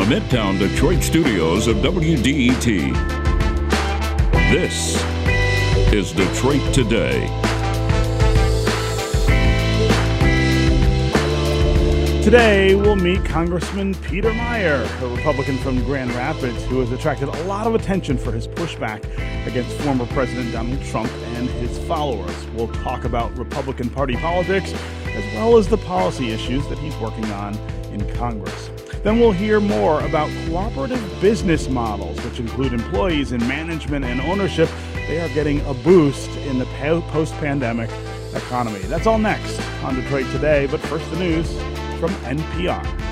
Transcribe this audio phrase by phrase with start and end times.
[0.00, 2.64] the Midtown Detroit studios of WDET.
[4.50, 4.96] This
[5.92, 7.26] is Detroit Today.
[12.24, 17.42] Today, we'll meet Congressman Peter Meijer, a Republican from Grand Rapids who has attracted a
[17.42, 19.04] lot of attention for his pushback
[19.46, 22.46] against former President Donald Trump and his followers.
[22.54, 24.72] We'll talk about Republican Party politics
[25.08, 27.54] as well as the policy issues that he's working on
[28.00, 28.70] in Congress.
[29.02, 34.68] Then we'll hear more about cooperative business models, which include employees in management and ownership.
[34.94, 36.66] They are getting a boost in the
[37.08, 37.90] post pandemic
[38.34, 38.80] economy.
[38.80, 41.50] That's all next on Detroit Today, but first the news
[41.98, 43.09] from NPR.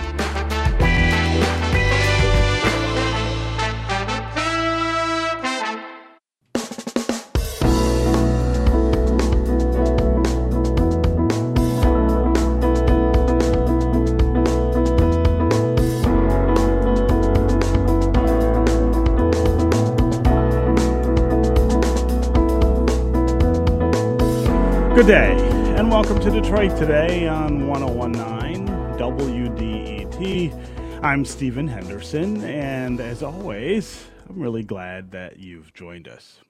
[24.98, 25.36] Good day,
[25.76, 28.66] and welcome to Detroit today on 1019
[28.98, 31.04] WDET.
[31.04, 36.40] I'm Stephen Henderson, and as always, I'm really glad that you've joined us.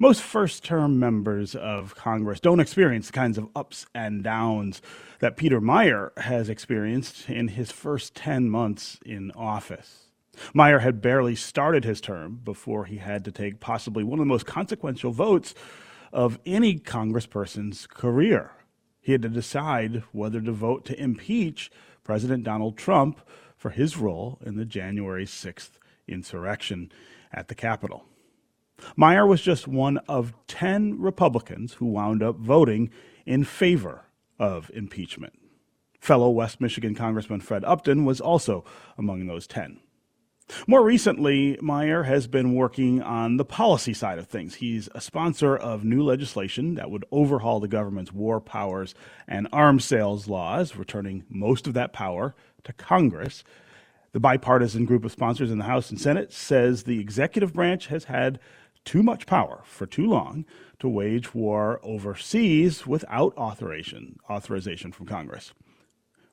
[0.00, 4.82] Most first term members of Congress don't experience the kinds of ups and downs
[5.20, 10.06] that Peter Meijer has experienced in his first 10 months in office.
[10.56, 14.28] Meijer had barely started his term before he had to take possibly one of the
[14.28, 15.54] most consequential votes
[16.14, 18.52] of any congressperson's career.
[19.00, 21.70] He had to decide whether to vote to impeach
[22.04, 23.20] President Donald Trump
[23.56, 25.72] for his role in the January 6th
[26.06, 26.92] insurrection
[27.32, 28.04] at the Capitol.
[28.96, 32.90] Meijer was just one of 10 Republicans who wound up voting
[33.26, 34.04] in favor
[34.38, 35.32] of impeachment.
[35.98, 38.64] Fellow West Michigan Congressman Fred Upton was also
[38.96, 39.80] among those 10.
[40.66, 44.56] More recently, Meijer has been working on the policy side of things.
[44.56, 48.94] He's a sponsor of new legislation that would overhaul the government's war powers
[49.26, 52.34] and arms sales laws, returning most of that power
[52.64, 53.42] to Congress.
[54.12, 58.04] The bipartisan group of sponsors in the House and Senate says the executive branch has
[58.04, 58.38] had
[58.84, 60.44] too much power for too long
[60.78, 65.54] to wage war overseas without authorization, authorization from Congress.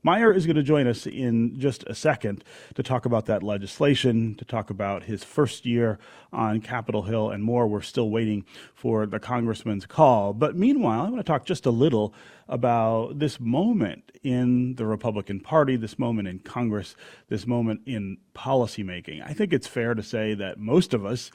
[0.03, 4.34] Meijer is going to join us in just a second to talk about that legislation,
[4.35, 6.00] to talk about his first year
[6.34, 7.67] on Capitol Hill and more.
[7.67, 10.34] We're still waiting for the congressman's call.
[10.34, 12.16] But meanwhile, I want to talk just a little
[12.47, 16.95] about this moment in the Republican Party, this moment in Congress,
[17.29, 19.23] this moment in policymaking.
[19.23, 21.29] I think it's fair to say that most of us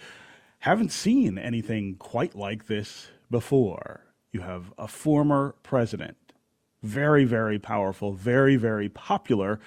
[0.59, 4.01] haven't seen anything quite like this before.
[4.33, 6.17] You have a former president
[6.87, 9.61] very, very powerful, very, very popular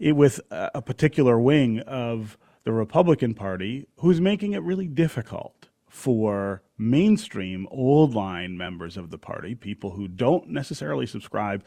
[0.00, 7.66] with a particular wing of the Republican Party who's making it really difficult for mainstream
[7.70, 11.64] old line members of the party, people who don't necessarily subscribe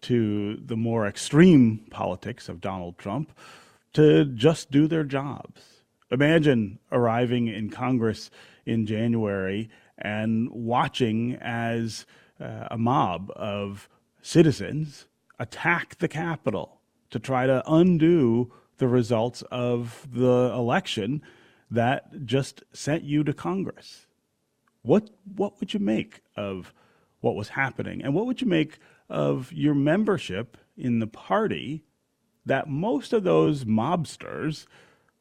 [0.00, 3.32] to the more extreme politics of Donald Trump,
[3.92, 5.62] to just do their jobs.
[6.10, 8.30] Imagine arriving in Congress
[8.64, 9.68] in January
[9.98, 12.06] and watching as
[12.40, 13.88] uh, a mob of
[14.28, 15.06] citizens
[15.38, 21.22] attack the Capitol to try to undo the results of the election
[21.70, 24.06] that just sent you to Congress.
[24.82, 26.74] What what would you make of
[27.20, 28.78] what was happening, and what would you make
[29.08, 31.84] of your membership in the party
[32.44, 34.66] that most of those mobsters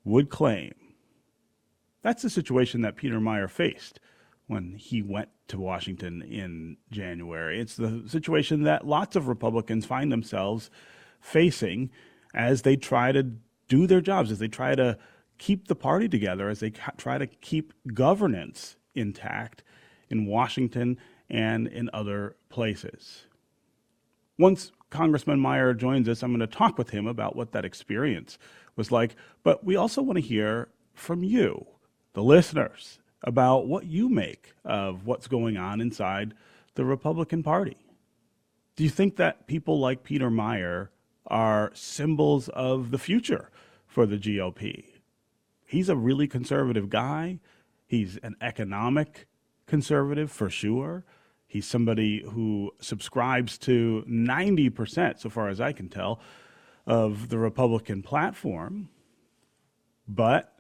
[0.04, 0.74] would claim?
[2.02, 4.02] That's the situation that Peter Meijer faced
[4.48, 7.60] when he went to Washington in January.
[7.60, 10.70] It's the situation that lots of Republicans find themselves
[11.20, 11.90] facing
[12.34, 13.24] as they try to
[13.68, 14.98] do their jobs, as they try to
[15.38, 19.64] keep the party together, as they try to keep governance intact
[20.10, 20.98] in Washington
[21.30, 23.26] and in other places.
[24.40, 28.38] Once Congressman Meijer joins us, I'm going to talk with him about what that experience
[28.76, 29.16] was like.
[29.44, 31.66] But we also want to hear from you,
[32.14, 36.34] the listeners about what you make of what's going on inside
[36.76, 37.78] the Republican Party.
[38.76, 40.90] Do you think that people like Peter Meijer
[41.26, 43.50] are symbols of the future
[43.88, 44.86] for the GOP?
[45.66, 47.40] He's a really conservative guy.
[47.88, 49.28] He's an economic
[49.66, 51.04] conservative for sure.
[51.48, 56.20] He's somebody who subscribes to 90%, so far as I can tell,
[56.86, 58.90] of the Republican platform.
[60.08, 60.57] But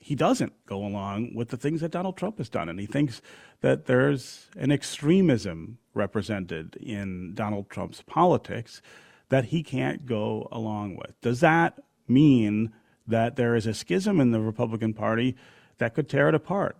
[0.00, 2.70] he doesn't go along with the things that Donald Trump has done.
[2.70, 3.20] And he thinks
[3.60, 8.80] that there's an extremism represented in Donald Trump's politics
[9.28, 11.20] that he can't go along with.
[11.20, 12.72] Does that mean
[13.06, 15.36] that there is a schism in the Republican Party
[15.76, 16.78] that could tear it apart?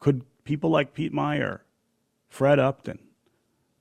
[0.00, 1.60] Could people like Pete Meijer,
[2.26, 3.00] Fred Upton,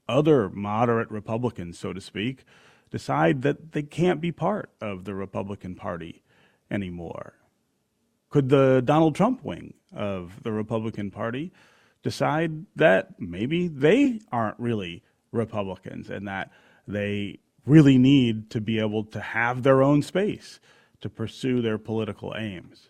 [0.10, 2.44] other moderate Republicans, so to speak,
[2.90, 6.22] decide that they can't be part of the Republican Party
[6.70, 7.36] anymore?
[8.32, 11.52] Could the Donald Trump wing of the Republican Party
[12.02, 16.50] decide that maybe they aren't really Republicans and that
[16.88, 20.62] they really need to be able to have their own space
[21.02, 22.88] to pursue their political aims?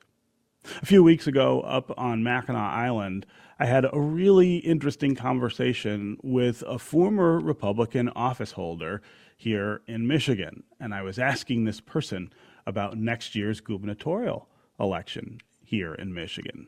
[0.79, 3.25] A few weeks ago, up on Mackinac Island,
[3.57, 9.01] I had a really interesting conversation with a former Republican office holder
[9.37, 10.61] here in Michigan.
[10.79, 12.31] And I was asking this person
[12.67, 14.47] about next year's gubernatorial
[14.81, 16.67] election here in Michigan.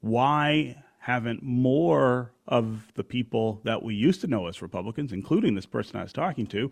[0.00, 5.66] Why haven't more of the people that we used to know as Republicans, including this
[5.66, 6.70] person I was talking to,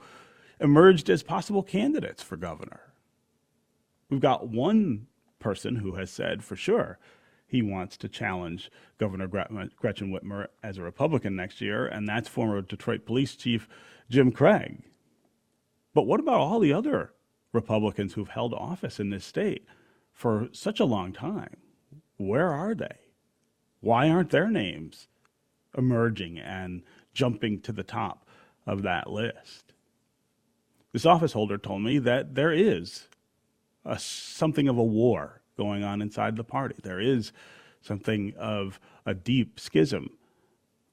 [0.61, 2.93] emerged as possible candidates for governor?
[4.11, 5.07] We've got one
[5.39, 6.99] person who has said for sure
[7.49, 12.61] he wants to challenge Governor Gretchen Whitmer as a Republican next year, and that's former
[12.61, 13.67] Detroit Police Chief
[14.11, 14.83] Jim Craig.
[15.95, 17.15] But what about all the other
[17.53, 19.65] Republicans who've held office in this state
[20.19, 21.57] for such a long time?
[22.17, 22.99] Where are they?
[23.81, 25.07] Why aren't their names
[25.77, 26.83] emerging and
[27.15, 28.29] jumping to the top
[28.67, 29.75] of that list?
[30.93, 33.07] This office holder told me that there is
[33.85, 36.75] a, something of a war going on inside the party.
[36.83, 37.31] There is
[37.81, 40.11] something of a deep schism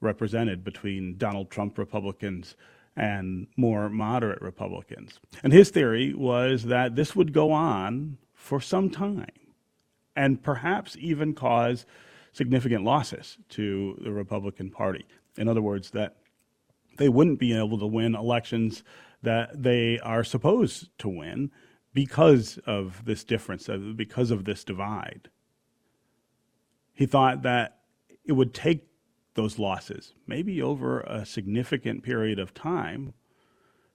[0.00, 2.54] represented between Donald Trump Republicans
[2.94, 5.18] and more moderate Republicans.
[5.42, 9.26] And his theory was that this would go on for some time
[10.14, 11.84] and perhaps even cause
[12.32, 15.04] significant losses to the Republican Party.
[15.36, 16.16] In other words, that
[16.96, 18.84] they wouldn't be able to win elections
[19.22, 21.50] that they are supposed to win
[21.92, 25.28] because of this difference, uh, because of this divide.
[26.94, 27.80] He thought that
[28.24, 28.86] it would take
[29.34, 33.12] those losses, maybe over a significant period of time,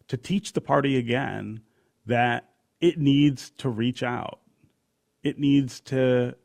[0.10, 1.62] to teach the party again
[2.06, 2.50] that
[2.82, 4.41] it needs to reach out.
[5.24, 6.36] It needs to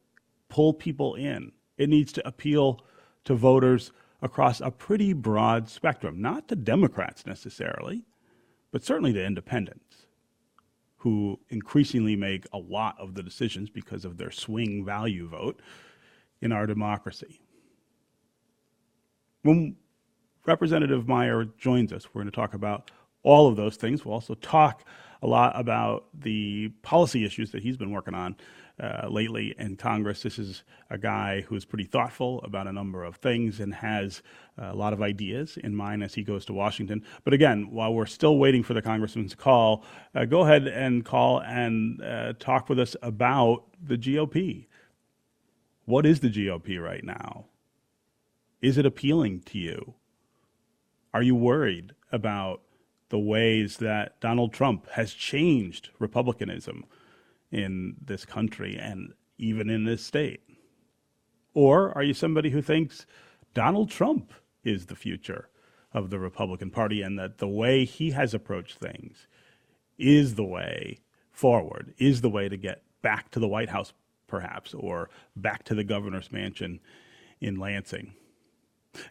[0.48, 1.52] pull people in.
[1.78, 2.84] It needs to appeal
[3.24, 3.92] to voters
[4.22, 8.04] across a pretty broad spectrum, not to Democrats necessarily,
[8.70, 10.06] but certainly to independents
[10.98, 15.60] who increasingly make a lot of the decisions because of their swing value vote
[16.40, 17.40] in our democracy.
[19.42, 19.76] When
[20.44, 22.90] Representative Meijer joins us, we're going to talk about
[23.22, 24.04] all of those things.
[24.04, 24.84] We'll also talk
[25.22, 28.36] a lot about the policy issues that he's been working on
[28.78, 30.22] uh, lately in Congress.
[30.22, 34.22] This is a guy who's pretty thoughtful about a number of things and has
[34.58, 37.02] a lot of ideas in mind as he goes to Washington.
[37.24, 39.84] But again, while we're still waiting for the congressman's call,
[40.14, 44.66] uh, go ahead and call and uh, talk with us about the GOP.
[45.84, 47.46] What is the GOP right now?
[48.60, 49.94] Is it appealing to you?
[51.14, 52.62] Are you worried about
[53.08, 56.84] the ways that Donald Trump has changed Republicanism?
[57.50, 60.40] In this country and even in this state?
[61.54, 63.06] Or are you somebody who thinks
[63.54, 64.32] Donald Trump
[64.62, 65.48] is the future
[65.92, 69.26] of the Republican Party and that the way he has approached things
[69.98, 73.92] is the way forward, is the way to get back to the White House,
[74.26, 76.80] perhaps, or back to the governor's mansion
[77.40, 78.12] in Lansing?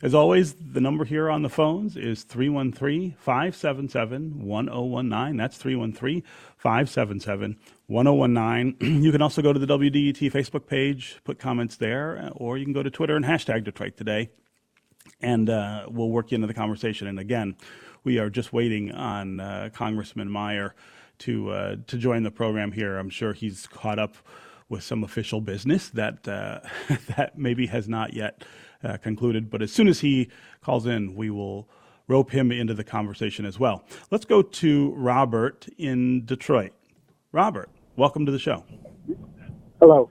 [0.01, 5.37] As always, the number here on the phones is 313 577 1019.
[5.37, 6.23] That's 313
[6.57, 9.01] 577 1019.
[9.03, 12.73] You can also go to the WDET Facebook page, put comments there, or you can
[12.73, 14.29] go to Twitter and hashtag Detroit Today,
[15.21, 17.07] and uh, we'll work you into the conversation.
[17.07, 17.55] And again,
[18.03, 20.71] we are just waiting on uh, Congressman Meijer
[21.19, 22.97] to uh, to join the program here.
[22.97, 24.15] I'm sure he's caught up
[24.69, 26.59] with some official business that uh,
[27.15, 28.43] that maybe has not yet
[28.85, 29.49] uh, concluded.
[29.49, 30.29] But as soon as he
[30.61, 31.67] calls in, we will
[32.07, 33.83] rope him into the conversation as well.
[34.11, 36.71] Let's go to Robert in Detroit.
[37.31, 38.63] Robert, welcome to the show.
[39.79, 40.09] Hello.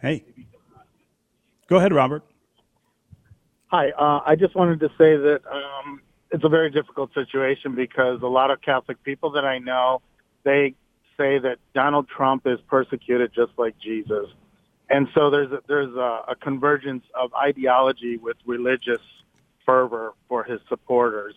[0.00, 0.24] Hey.
[1.68, 2.22] Go ahead, Robert.
[3.66, 3.90] Hi.
[3.90, 6.00] Uh, I just wanted to say that um,
[6.30, 10.02] it's a very difficult situation because a lot of Catholic people that I know,
[10.44, 10.74] they
[11.16, 14.26] say that Donald Trump is persecuted just like Jesus
[14.94, 19.00] and so there's a, there's a, a convergence of ideology with religious
[19.66, 21.34] fervor for his supporters,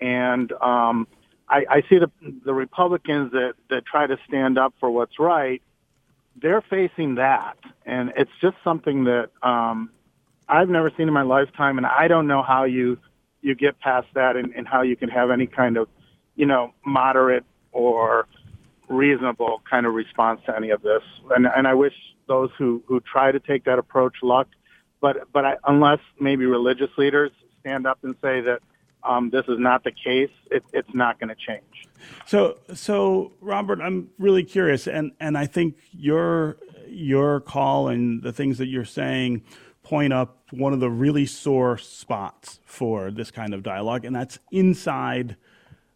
[0.00, 1.06] and um,
[1.46, 2.10] I, I see the
[2.46, 5.60] the Republicans that that try to stand up for what's right.
[6.40, 9.90] They're facing that, and it's just something that um,
[10.48, 12.96] I've never seen in my lifetime, and I don't know how you
[13.42, 15.88] you get past that, and, and how you can have any kind of
[16.36, 18.28] you know moderate or
[18.88, 21.02] reasonable kind of response to any of this.
[21.36, 21.92] And, and I wish
[22.26, 24.48] those who, who try to take that approach luck.
[25.00, 28.60] But, but I, unless maybe religious leaders stand up and say that
[29.02, 31.88] um, this is not the case, it, it's not going to change.
[32.26, 38.32] So, so Robert, I'm really curious, and, and I think your your call and the
[38.32, 39.42] things that you're saying
[39.82, 44.38] point up one of the really sore spots for this kind of dialogue, and that's
[44.50, 45.36] inside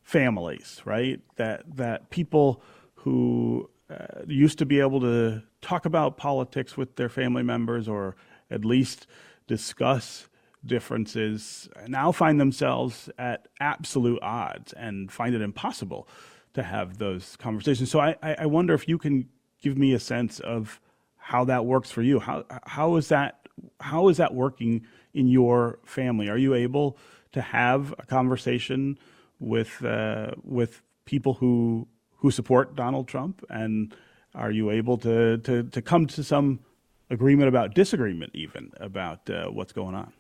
[0.03, 1.21] families, right?
[1.37, 2.63] That that people
[2.97, 8.17] who uh, used to be able to talk about politics with their family members, or
[8.51, 9.07] at least
[9.47, 10.29] discuss
[10.65, 16.09] differences, now find themselves at absolute odds and find it impossible
[16.55, 17.91] to have those conversations.
[17.91, 19.29] So I, I wonder if you can
[19.63, 20.81] give me a sense of
[21.17, 22.21] how that works for you.
[22.21, 23.49] How how is that
[23.81, 26.29] how is that working in your family?
[26.29, 26.97] Are you able
[27.33, 28.99] to have a conversation
[29.39, 31.87] with uh, with people who
[32.17, 33.95] who support Donald Trump, and
[34.35, 36.61] are you able to to, to come to some
[37.11, 40.13] agreement about disagreement, even about uh, what's going on?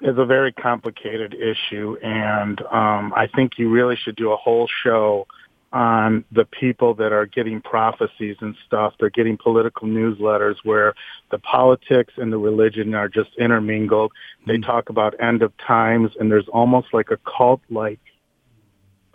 [0.00, 4.68] It's a very complicated issue, and um, I think you really should do a whole
[4.82, 5.26] show
[5.74, 8.94] on the people that are getting prophecies and stuff.
[8.98, 10.94] They're getting political newsletters where
[11.32, 14.12] the politics and the religion are just intermingled.
[14.46, 14.64] They mm.
[14.64, 18.00] talk about end of times, and there's almost like a cult-like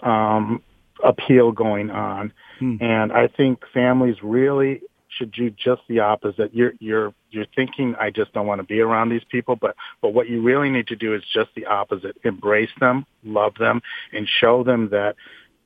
[0.03, 0.61] um,
[1.03, 2.33] appeal going on.
[2.61, 2.81] Mm.
[2.81, 4.81] And I think families really
[5.17, 6.53] should do just the opposite.
[6.53, 10.13] You're you're you're thinking I just don't want to be around these people, but but
[10.13, 12.17] what you really need to do is just the opposite.
[12.23, 13.81] Embrace them, love them,
[14.13, 15.15] and show them that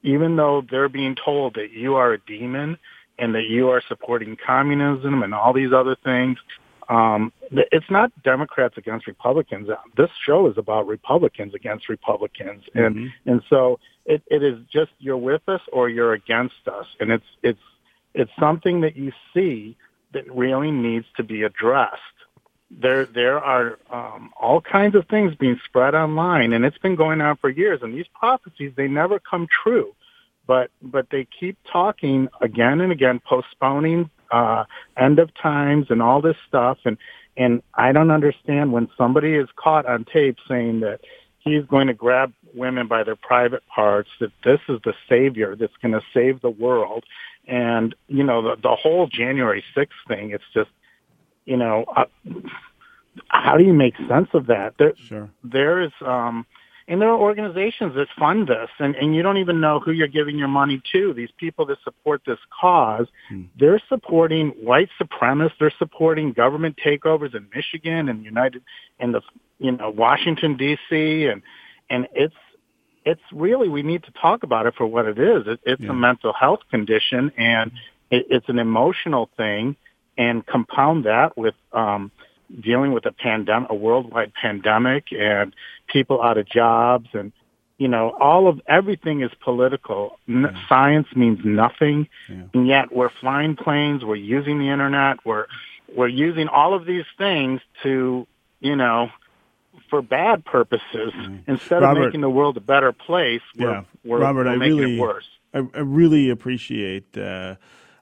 [0.03, 2.77] even though they're being told that you are a demon
[3.19, 6.37] and that you are supporting communism and all these other things,
[6.93, 9.67] um, it's not Democrats against Republicans.
[9.97, 13.29] This show is about Republicans against Republicans, and mm-hmm.
[13.29, 17.25] and so it, it is just you're with us or you're against us, and it's
[17.41, 17.65] it's
[18.13, 19.75] it's something that you see
[20.13, 21.99] that really needs to be addressed
[22.81, 27.21] there there are um, all kinds of things being spread online, and it's been going
[27.21, 27.79] on for years.
[27.81, 29.95] And these prophecies they never come true,
[30.47, 34.65] but but they keep talking again and again, postponing uh,
[34.97, 36.79] end of times and all this stuff.
[36.85, 36.97] And
[37.37, 40.99] and I don't understand when somebody is caught on tape saying that
[41.39, 45.75] he's going to grab women by their private parts, that this is the savior that's
[45.81, 47.03] going to save the world.
[47.47, 50.31] And you know the the whole January 6th thing.
[50.31, 50.69] It's just
[51.45, 52.05] you know, uh,
[53.27, 54.75] how do you make sense of that?
[54.77, 55.29] There, sure.
[55.43, 56.45] there is, um,
[56.87, 60.07] and there are organizations that fund this, and, and you don't even know who you're
[60.07, 61.13] giving your money to.
[61.13, 63.43] These people that support this cause, hmm.
[63.57, 65.53] they're supporting white supremacists.
[65.59, 68.63] They're supporting government takeovers in Michigan and United,
[68.99, 69.21] in the
[69.59, 71.25] you know Washington D.C.
[71.25, 71.41] and
[71.89, 72.35] and it's
[73.05, 75.43] it's really we need to talk about it for what it is.
[75.47, 75.91] It, it's yeah.
[75.91, 77.71] a mental health condition, and
[78.09, 79.75] it, it's an emotional thing
[80.17, 82.11] and compound that with um,
[82.59, 85.55] dealing with a pandemic, a worldwide pandemic, and
[85.87, 87.31] people out of jobs, and
[87.77, 90.19] you know, all of everything is political.
[90.27, 90.67] N- yeah.
[90.69, 92.43] Science means nothing, yeah.
[92.53, 95.47] and yet we're flying planes, we're using the internet, we're
[95.95, 98.27] we're using all of these things to,
[98.59, 99.09] you know,
[99.89, 101.13] for bad purposes
[101.47, 103.41] instead Robert, of making the world a better place.
[103.57, 105.01] We're, yeah, we're, Robert, we're I really,
[105.53, 107.15] I, I, really appreciate.
[107.17, 107.55] Uh,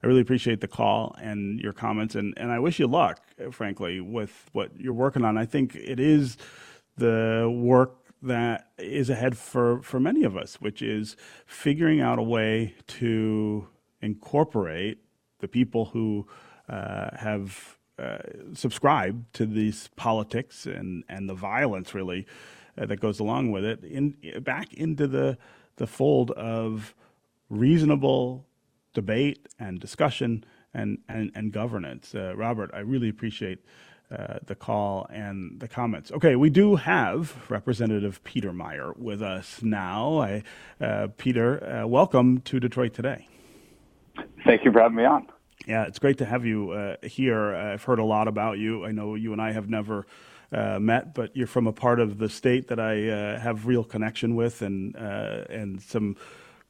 [0.04, 4.02] I really appreciate the call and your comments, and, and I wish you luck, frankly,
[4.02, 5.38] with what you're working on.
[5.38, 6.38] I think it is
[6.98, 11.16] the work that is ahead for, for many of us, which is
[11.46, 13.68] figuring out a way to
[14.02, 15.00] incorporate
[15.40, 16.28] the people who
[16.70, 18.18] uh, have uh,
[18.54, 22.26] subscribed to these politics and, and the violence, really,
[22.78, 25.38] uh, that goes along with it, in, back into the,
[25.76, 26.96] the fold of
[27.50, 28.46] reasonable
[28.94, 30.44] debate and discussion
[30.74, 32.14] and, and, and governance.
[32.16, 33.60] Uh, Robert, I really appreciate
[34.12, 36.12] uh, the call and the comments.
[36.12, 40.20] Okay, we do have Representative Peter Meijer with us now.
[40.20, 40.44] I,
[40.82, 43.28] uh, Peter, uh, welcome to Detroit Today.
[44.44, 45.28] Thank you for having me on.
[45.66, 47.56] Yeah, it's great to have you uh, here.
[47.56, 48.84] I've heard a lot about you.
[48.84, 50.06] I know you and I have never
[50.52, 53.84] uh, met, but you're from a part of the state that I uh, have real
[53.84, 56.18] connection with, and uh, and some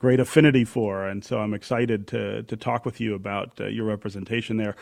[0.02, 1.06] great affinity for.
[1.06, 4.76] And so I'm excited to, to talk with you about uh, your representation there.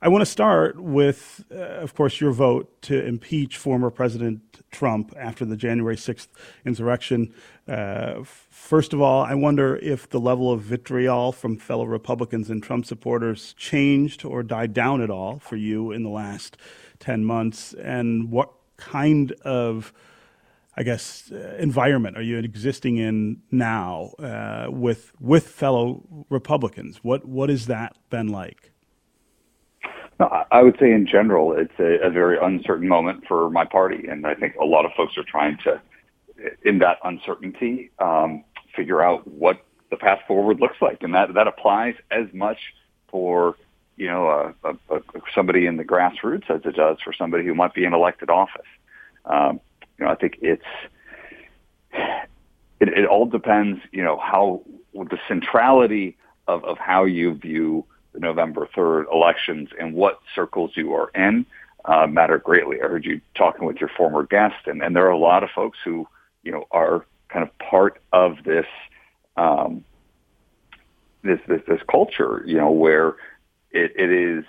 [0.00, 5.12] I want to start with, uh, of course, your vote to impeach former President Trump
[5.18, 6.28] after the January 6th
[6.64, 7.34] insurrection.
[7.66, 12.62] Uh, first of all, I wonder if the level of vitriol from fellow Republicans and
[12.62, 16.56] Trump supporters changed or died down at all for you in the last
[17.00, 19.92] 10 months, and what kind of
[20.80, 27.00] I guess, uh, environment are you existing in now uh, with with fellow Republicans?
[27.02, 28.72] What what has that been like?
[30.50, 34.26] I would say in general, it's a, a very uncertain moment for my party, and
[34.26, 35.80] I think a lot of folks are trying to,
[36.64, 38.42] in that uncertainty, um,
[38.74, 42.58] figure out what the path forward looks like, and that that applies as much
[43.08, 43.54] for
[43.98, 45.02] you know a, a, a,
[45.34, 48.70] somebody in the grassroots as it does for somebody who might be in elected office.
[49.26, 49.60] Um,
[50.00, 50.64] you know, I think it's
[52.80, 53.80] it, it all depends.
[53.92, 54.62] You know how
[54.94, 56.16] the centrality
[56.48, 61.46] of of how you view the November 3rd elections and what circles you are in
[61.84, 62.78] uh, matter greatly.
[62.82, 65.50] I heard you talking with your former guest, and, and there are a lot of
[65.54, 66.08] folks who,
[66.42, 68.66] you know, are kind of part of this,
[69.36, 69.84] um,
[71.22, 73.10] this, this, this culture, you know, where
[73.70, 74.44] it, it is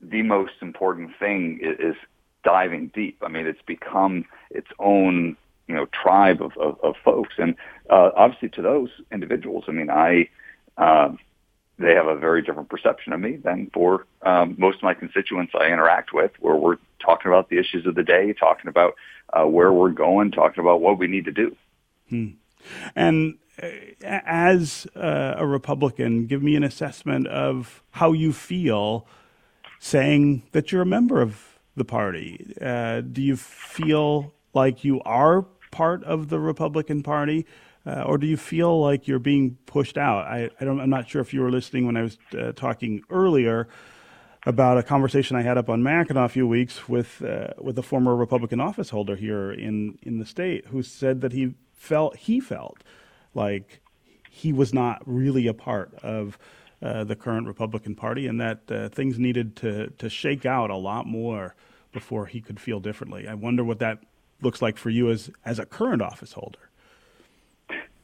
[0.00, 1.96] the most important thing is, is
[2.46, 3.16] diving deep.
[3.26, 5.36] I mean, it's become its own,
[5.66, 7.34] you know, tribe of, of, of folks.
[7.38, 7.56] And
[7.90, 10.28] uh, obviously to those individuals, I mean, I,
[10.78, 11.08] uh,
[11.78, 15.52] they have a very different perception of me than for um, most of my constituents
[15.58, 18.94] I interact with, where we're talking about the issues of the day, talking about
[19.34, 21.56] uh, where we're going, talking about what we need to do.
[22.08, 22.28] Hmm.
[22.94, 23.68] And uh,
[24.02, 29.06] as uh, a Republican, give me an assessment of how you feel
[29.80, 32.54] saying that you're a member of the party.
[32.60, 37.46] Uh, do you feel like you are part of the Republican Party?
[37.86, 40.26] Uh, or do you feel like you're being pushed out?
[40.26, 43.68] I, I I'm not sure if you were listening when I was uh, talking earlier
[44.44, 47.82] about a conversation I had up on Mackinac a few weeks with uh, with a
[47.82, 52.40] former Republican office holder here in in the state who said that he felt he
[52.40, 52.82] felt
[53.34, 53.80] like
[54.30, 56.38] he was not really a part of
[56.82, 60.76] uh, the current Republican Party and that uh, things needed to to shake out a
[60.76, 61.54] lot more
[61.92, 63.26] before he could feel differently.
[63.26, 63.98] I wonder what that
[64.42, 66.70] looks like for you as as a current office holder.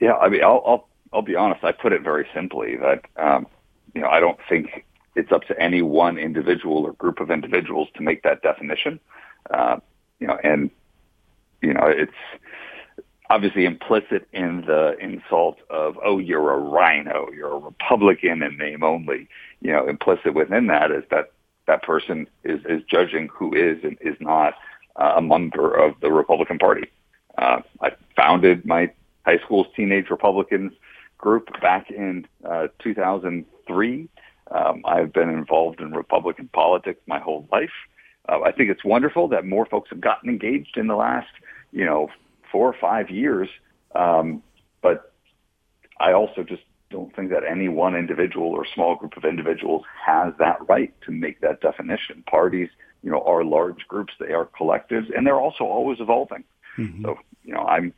[0.00, 1.62] Yeah, I mean, I'll, I'll, I'll be honest.
[1.62, 3.46] I put it very simply that, um,
[3.94, 7.86] you know, I don't think it's up to any one individual or group of individuals
[7.94, 8.98] to make that definition.
[9.48, 9.76] Uh,
[10.18, 10.72] you know, and,
[11.60, 12.12] you know, it's
[13.32, 18.82] obviously implicit in the insult of, oh, you're a RINO, you're a Republican in name
[18.82, 19.26] only.
[19.62, 21.32] You know, implicit within that is that
[21.66, 24.52] that person is, is judging who is and is not
[24.96, 26.90] uh, a member of the Republican Party.
[27.38, 28.92] Uh, I founded my
[29.24, 30.72] high school's teenage Republicans
[31.16, 34.08] group back in uh, 2003.
[34.50, 37.70] Um, I've been involved in Republican politics my whole life.
[38.28, 41.30] Uh, I think it's wonderful that more folks have gotten engaged in the last,
[41.72, 42.10] you know,
[42.52, 43.48] four or five years.
[43.94, 44.42] Um,
[44.82, 45.12] but
[45.98, 50.34] I also just don't think that any one individual or small group of individuals has
[50.38, 52.22] that right to make that definition.
[52.28, 52.68] Parties,
[53.02, 56.44] you know, are large groups, they are collectives, and they're also always evolving.
[56.78, 57.04] Mm-hmm.
[57.04, 57.92] So, you know, I'm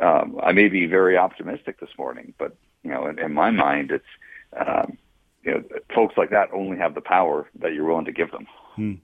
[0.00, 3.90] um, I may be very optimistic this morning, but you know, in, in my mind,
[3.90, 4.04] it's
[4.56, 4.96] um,
[5.42, 8.46] you know, folks like that only have the power that you're willing to give them.
[8.74, 8.94] Hmm.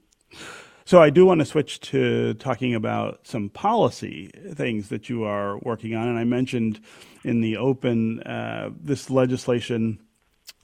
[0.87, 5.57] So I do want to switch to talking about some policy things that you are
[5.57, 6.79] working on, and I mentioned
[7.23, 9.99] in the open uh, this legislation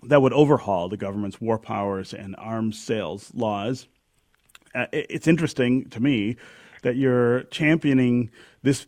[0.04, 3.88] that would overhaul the government's war powers and arms sales laws.
[4.76, 6.38] Uh, it's interesting to me
[6.84, 8.30] that you're championing
[8.62, 8.86] this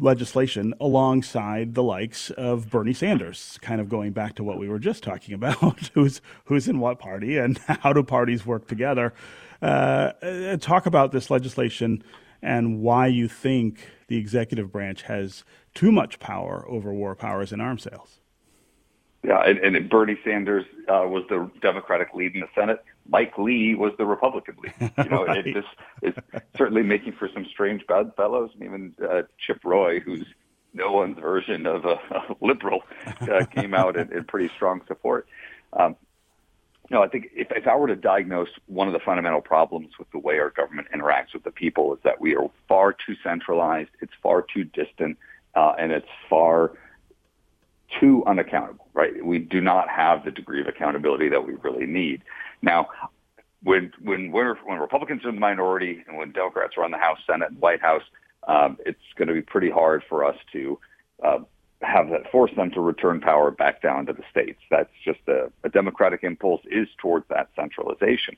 [0.00, 4.80] legislation alongside the likes of Bernie Sanders, kind of going back to what we were
[4.80, 9.14] just talking about, who's who's in what party and how do parties work together.
[9.62, 12.02] Uh, talk about this legislation
[12.42, 15.44] and why you think the executive branch has
[15.74, 18.20] too much power over war powers and arms sales.
[19.24, 22.84] Yeah, and, and Bernie Sanders uh, was the Democratic lead in the Senate.
[23.08, 24.92] Mike Lee was the Republican lead.
[24.98, 25.46] You know, right.
[25.46, 25.68] it just
[26.02, 26.14] is
[26.56, 28.50] certainly making for some strange bedfellows.
[28.54, 30.26] And even uh, Chip Roy, who's
[30.74, 32.80] no one's version of a, a liberal,
[33.20, 35.28] uh, came out in, in pretty strong support.
[35.72, 35.94] Um,
[36.92, 40.10] no, I think if, if I were to diagnose one of the fundamental problems with
[40.10, 43.88] the way our government interacts with the people is that we are far too centralized,
[44.02, 45.16] it's far too distant,
[45.54, 46.72] uh, and it's far
[47.98, 49.24] too unaccountable, right?
[49.24, 52.22] We do not have the degree of accountability that we really need.
[52.60, 52.90] Now,
[53.62, 56.98] when when we're when Republicans are in the minority and when Democrats are on the
[56.98, 58.02] House, Senate, and White House,
[58.46, 60.78] um, it's going to be pretty hard for us to
[61.22, 61.38] uh,
[61.82, 64.60] have that force them to return power back down to the states.
[64.70, 68.36] That's just a, a democratic impulse is towards that centralization.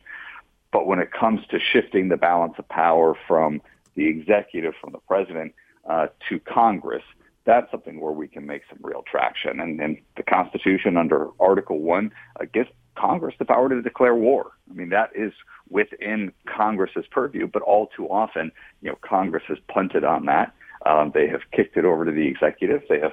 [0.73, 3.63] But when it comes to shifting the balance of power from
[3.95, 5.55] the executive, from the president
[5.89, 7.05] uh, to Congress,
[7.45, 9.61] that's something where we can make some real traction.
[9.61, 14.53] And, and the Constitution under Article 1 uh, gives Congress the power to declare war.
[14.71, 15.33] I mean, that is
[15.69, 18.51] within Congress's purview, but all too often,
[18.83, 20.55] you know, Congress has punted on that.
[20.87, 22.83] Um, they have kicked it over to the executive.
[22.89, 23.13] They have,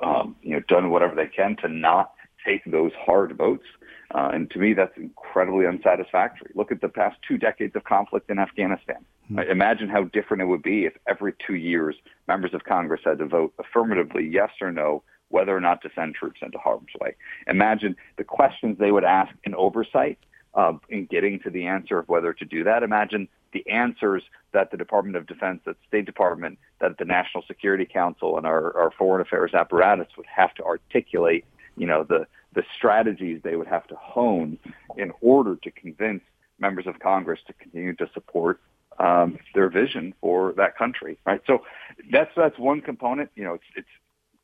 [0.00, 2.12] um, you know, done whatever they can to not
[2.44, 3.66] take those hard votes.
[4.14, 6.50] Uh, and to me, that's incredibly unsatisfactory.
[6.54, 9.04] Look at the past two decades of conflict in Afghanistan.
[9.30, 9.50] Mm-hmm.
[9.50, 11.94] Imagine how different it would be if every two years
[12.26, 16.14] members of Congress had to vote affirmatively, yes or no, whether or not to send
[16.14, 17.14] troops into harm's way.
[17.46, 20.18] Imagine the questions they would ask in oversight
[20.54, 22.82] uh, in getting to the answer of whether to do that.
[22.82, 27.86] Imagine the answers that the Department of Defense, that State Department, that the National Security
[27.86, 31.44] Council, and our, our foreign affairs apparatus would have to articulate.
[31.76, 34.58] You know the the strategies they would have to hone
[34.96, 36.22] in order to convince
[36.58, 38.60] members of Congress to continue to support
[38.98, 41.18] um, their vision for that country.
[41.24, 41.40] Right.
[41.46, 41.64] So
[42.10, 43.30] that's that's one component.
[43.34, 43.88] You know, it's it's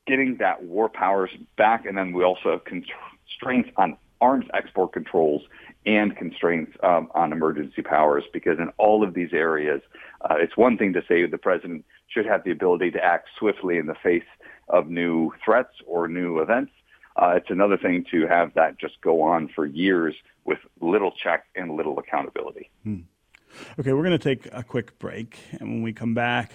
[0.06, 5.42] getting that war powers back, and then we also have constraints on arms export controls
[5.84, 9.80] and constraints um, on emergency powers because in all of these areas,
[10.22, 13.78] uh, it's one thing to say the president should have the ability to act swiftly
[13.78, 14.24] in the face
[14.68, 16.72] of new threats or new events.
[17.16, 21.44] Uh, it's another thing to have that just go on for years with little check
[21.54, 22.70] and little accountability.
[22.84, 23.00] Hmm.
[23.78, 25.38] Okay, we're going to take a quick break.
[25.52, 26.52] And when we come back,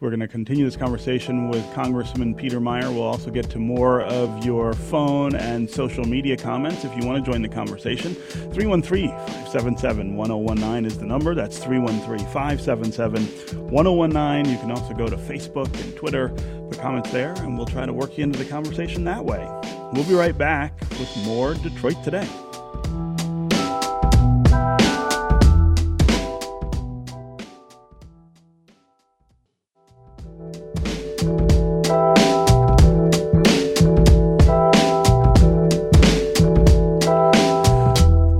[0.00, 2.92] we're going to continue this conversation with Congressman Peter Meijer.
[2.92, 7.24] We'll also get to more of your phone and social media comments if you want
[7.24, 8.14] to join the conversation.
[8.14, 11.34] 313 577 1019 is the number.
[11.34, 13.24] That's 313 577
[13.70, 14.52] 1019.
[14.52, 16.28] You can also go to Facebook and Twitter,
[16.68, 19.48] put comments there, and we'll try to work you into the conversation that way.
[19.92, 22.28] We'll be right back with more Detroit Today.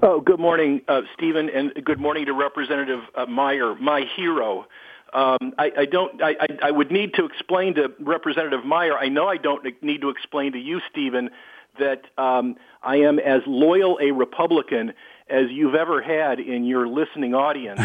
[0.02, 4.66] Oh, good morning, uh, Stephen, and good morning to Representative uh, Meijer, my hero.
[5.12, 6.22] Um, I, I don't.
[6.22, 8.96] I, I would need to explain to Representative Meijer.
[8.98, 11.28] I know I don't need to explain to you, Stephen,
[11.78, 14.94] that um, I am as loyal a Republican
[15.28, 17.80] as you've ever had in your listening audience.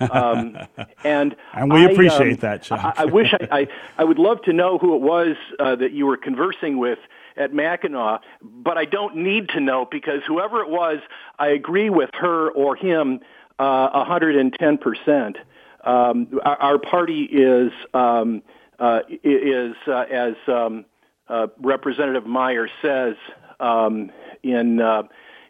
[0.00, 0.58] Um,
[1.04, 2.80] and and we appreciate um, that, Chuck.
[2.98, 5.92] I, I wish I, I, I would love to know who it was uh, that
[5.92, 6.98] you were conversing with
[7.36, 10.98] at Mackinac, but I don't need to know because whoever it was,
[11.38, 13.20] I agree with her or him
[13.58, 15.36] uh, 110%.
[15.84, 18.42] Um, our, our party is, um,
[18.78, 20.84] uh, is uh, as um,
[21.28, 23.16] uh, Representative Meijer says,
[23.60, 24.10] um,
[24.42, 25.02] in, uh,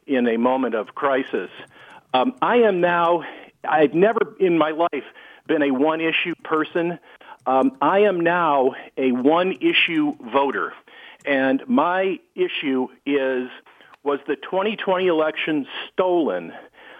[0.06, 1.50] in a moment of crisis.
[2.12, 3.24] Um, I am now,
[3.68, 5.04] I've never in my life
[5.46, 6.98] been a one issue person.
[7.46, 10.72] Um, I am now a one issue voter.
[11.24, 13.48] And my issue is
[14.02, 16.52] was the 2020 election stolen?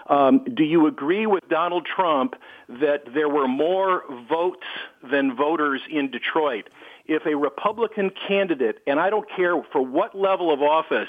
[0.07, 2.35] Um, do you agree with Donald Trump
[2.69, 4.67] that there were more votes
[5.03, 6.69] than voters in Detroit?
[7.07, 11.09] If a Republican candidate, and I don't care for what level of office,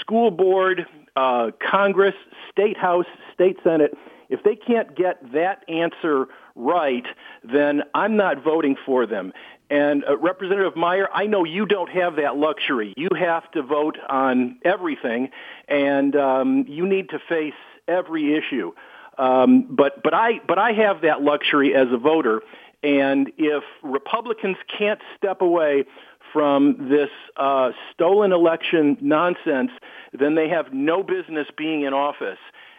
[0.00, 0.86] school board,
[1.16, 2.14] uh, Congress,
[2.50, 3.96] state house, state senate,
[4.28, 7.04] if they can't get that answer right,
[7.42, 9.32] then I'm not voting for them.
[9.70, 12.92] And uh, Representative Meijer, I know you don't have that luxury.
[12.96, 15.30] You have to vote on everything,
[15.68, 17.54] and um, you need to face
[17.88, 18.72] every issue.
[19.16, 22.42] Um, but but I but I have that luxury as a voter,
[22.82, 25.84] and if Republicans can't step away
[26.32, 29.70] from this uh, stolen election nonsense,
[30.12, 32.38] then they have no business being in office.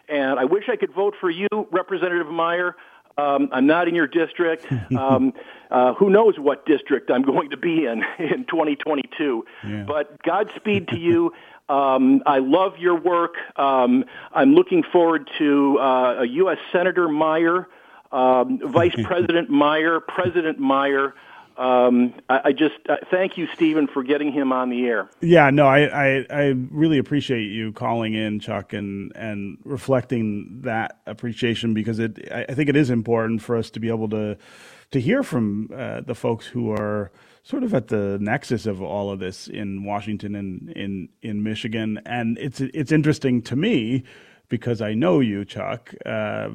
[0.09, 2.73] And I wish I could vote for you, Representative Meijer
[3.17, 4.67] Um, I'm not in your district.
[4.95, 5.33] Um,
[5.71, 9.45] uh, who knows what district I'm going to be in in 2022?
[9.67, 9.83] Yeah.
[9.83, 11.33] But Godspeed to you.
[11.67, 13.33] Um, I love your work.
[13.57, 16.57] Um, I'm looking forward to uh, a U.S.
[16.71, 17.65] Senator Meijer,
[18.11, 21.13] um, Vice President Meijer, President Meijer.
[21.57, 25.09] Um, I, I, just uh, thank you, Stephen, for getting him on the air.
[25.21, 30.99] Yeah, no, I, I, I, really appreciate you calling in, Chuck, and and reflecting that
[31.05, 34.37] appreciation because it I, think it is important for us to be able to
[34.91, 37.09] to hear from uh, the folks who are
[37.43, 42.01] sort of at the nexus of all of this in Washington and in in Michigan,
[42.05, 44.03] and it's it's interesting to me
[44.49, 46.49] because I know you, Chuck, uh,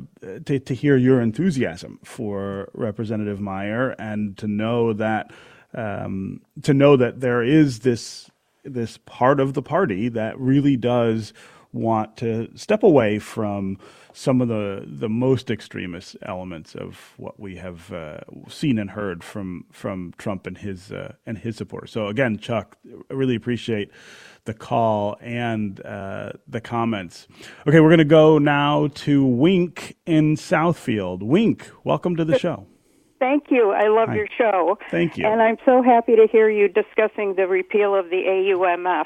[0.44, 5.32] to, to hear your enthusiasm for Representative Meijer and to know that
[5.74, 8.30] um, to know that there is this
[8.64, 11.32] this part of the party that really does
[11.72, 13.78] want to step away from
[14.12, 19.22] some of the the most extremist elements of what we have uh, seen and heard
[19.22, 21.92] from from Trump and his uh, and his supporters.
[21.92, 22.76] So again, Chuck,
[23.10, 23.90] I really appreciate
[24.44, 27.28] the call and uh, the comments.
[27.66, 31.22] Okay, we're going to go now to Wink in Southfield.
[31.22, 32.66] Wink, welcome to the show.
[33.20, 33.70] Thank you.
[33.70, 34.14] I love Hi.
[34.14, 34.78] your show.
[34.90, 35.26] Thank you.
[35.26, 39.04] And I'm so happy to hear you discussing the repeal of the AUMF.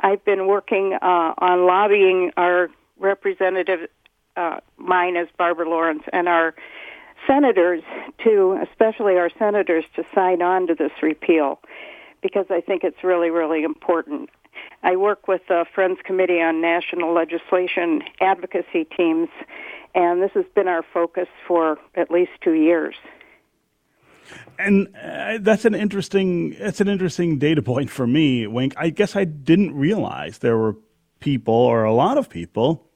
[0.00, 3.88] I've been working uh, on lobbying our representative,
[4.36, 6.54] uh, mine is Barbara Lawrence, and our
[7.26, 7.82] senators
[8.24, 11.60] to, especially our senators, to sign on to this repeal
[12.22, 14.30] because I think it's really, really important.
[14.82, 19.28] I work with the Friends Committee on National Legislation advocacy teams,
[19.94, 22.94] and this has been our focus for at least two years.
[24.60, 28.74] And uh, that's an interesting that's an interesting data point for me, Wink.
[28.76, 30.76] I guess I didn't realize there were
[31.20, 32.86] people or a lot of people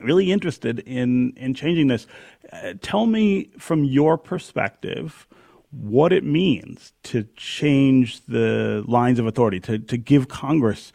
[0.00, 2.06] really interested in in changing this.
[2.52, 5.26] Uh, tell me from your perspective
[5.70, 10.92] what it means to change the lines of authority, to, to give Congress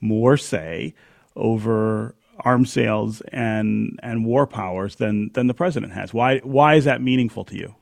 [0.00, 0.94] more say
[1.34, 6.12] over arms sales and, and war powers than, than the president has.
[6.12, 7.74] Why, why is that meaningful to you?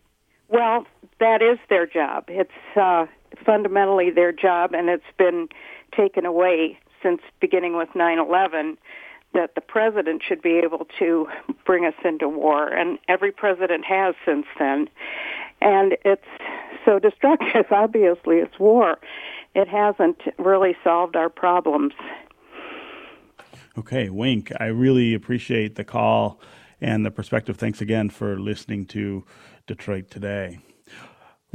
[0.49, 0.87] Well,
[1.21, 2.25] that is their job.
[2.29, 3.07] It's uh,
[3.45, 5.49] fundamentally their job, and it's been
[5.97, 8.79] taken away since beginning with 9 11
[9.35, 11.27] that the president should be able to
[11.67, 14.89] bring us into war, and every president has since then
[15.61, 16.27] and it's
[16.85, 17.67] so destructive.
[17.71, 18.99] Obviously, it's war.
[19.55, 21.95] It hasn't really solved our problems.
[23.79, 26.41] Okay, Wink, I really appreciate the call
[26.81, 27.57] and the perspective.
[27.57, 29.25] Thanks again for listening to
[29.67, 30.59] Detroit Today.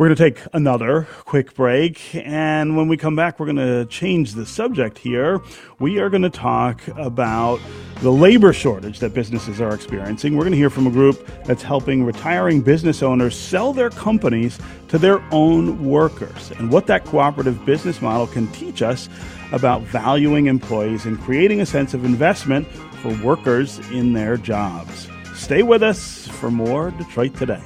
[0.01, 2.15] We're going to take another quick break.
[2.15, 5.39] And when we come back, we're going to change the subject here.
[5.77, 7.59] We are going to talk about
[7.97, 10.35] the labor shortage that businesses are experiencing.
[10.35, 14.57] We're going to hear from a group that's helping retiring business owners sell their companies
[14.87, 19.07] to their own workers and what that cooperative business model can teach us
[19.51, 22.67] about valuing employees and creating a sense of investment
[23.03, 25.07] for workers in their jobs.
[25.35, 27.61] Stay with us for more Detroit Today.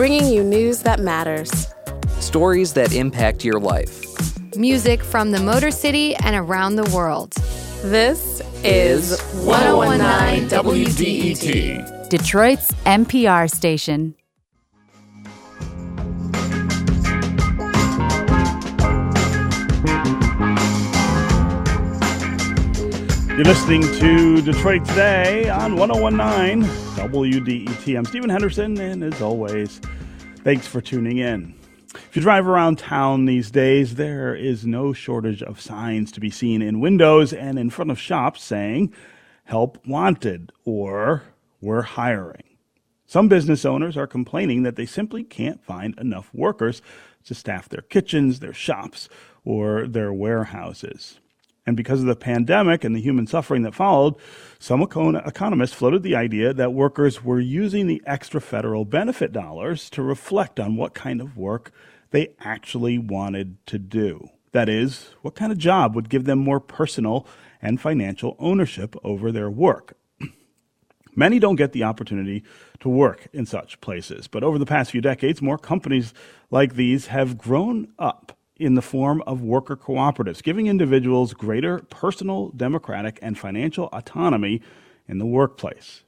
[0.00, 1.66] Bringing you news that matters,
[2.20, 4.02] stories that impact your life,
[4.56, 7.34] music from the Motor City and around the world.
[7.82, 14.14] This is 1019 WDET, Detroit's NPR station.
[23.40, 26.62] You're listening to Detroit Today on 1019
[26.94, 27.96] WDET.
[27.96, 29.80] I'm Stephen Henderson, and as always,
[30.44, 31.54] thanks for tuning in.
[31.94, 36.28] If you drive around town these days, there is no shortage of signs to be
[36.28, 38.92] seen in windows and in front of shops saying,
[39.44, 41.22] Help wanted or
[41.62, 42.58] We're hiring.
[43.06, 46.82] Some business owners are complaining that they simply can't find enough workers
[47.24, 49.08] to staff their kitchens, their shops,
[49.46, 51.20] or their warehouses.
[51.70, 54.16] And because of the pandemic and the human suffering that followed,
[54.58, 60.02] some economists floated the idea that workers were using the extra federal benefit dollars to
[60.02, 61.70] reflect on what kind of work
[62.10, 64.30] they actually wanted to do.
[64.50, 67.24] That is, what kind of job would give them more personal
[67.62, 69.96] and financial ownership over their work.
[71.14, 72.42] Many don't get the opportunity
[72.80, 76.12] to work in such places, but over the past few decades, more companies
[76.50, 82.50] like these have grown up in the form of worker cooperatives, giving individuals greater personal,
[82.50, 84.60] democratic, and financial autonomy
[85.08, 86.02] in the workplace.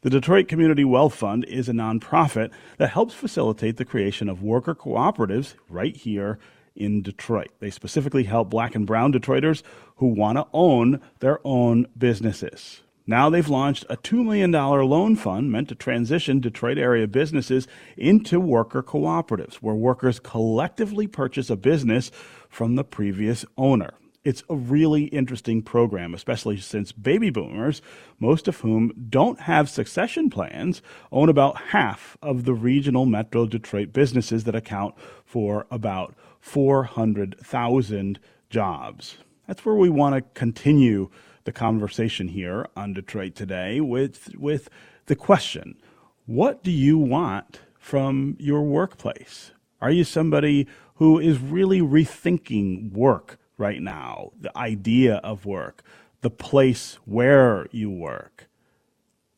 [0.00, 4.74] The Detroit Community Wealth Fund is a nonprofit that helps facilitate the creation of worker
[4.74, 6.38] cooperatives right here
[6.74, 7.50] in Detroit.
[7.60, 9.62] They specifically help black and brown Detroiters
[9.96, 12.80] who want to own their own businesses.
[13.08, 17.66] Now they've launched a $2 million loan fund meant to transition Detroit area businesses
[17.96, 22.10] into worker cooperatives, where workers collectively purchase a business
[22.50, 23.94] from the previous owner.
[24.24, 27.80] It's a really interesting program, especially since baby boomers,
[28.20, 33.94] most of whom don't have succession plans, own about half of the regional Metro Detroit
[33.94, 34.94] businesses that account
[35.24, 38.18] for about 400,000
[38.50, 39.16] jobs.
[39.46, 41.08] That's where we want to continue
[41.48, 44.68] the conversation here on Detroit Today with, with
[45.06, 45.80] the question
[46.26, 49.52] What do you want from your workplace?
[49.80, 55.82] Are you somebody who is really rethinking work right now, the idea of work,
[56.20, 58.50] the place where you work?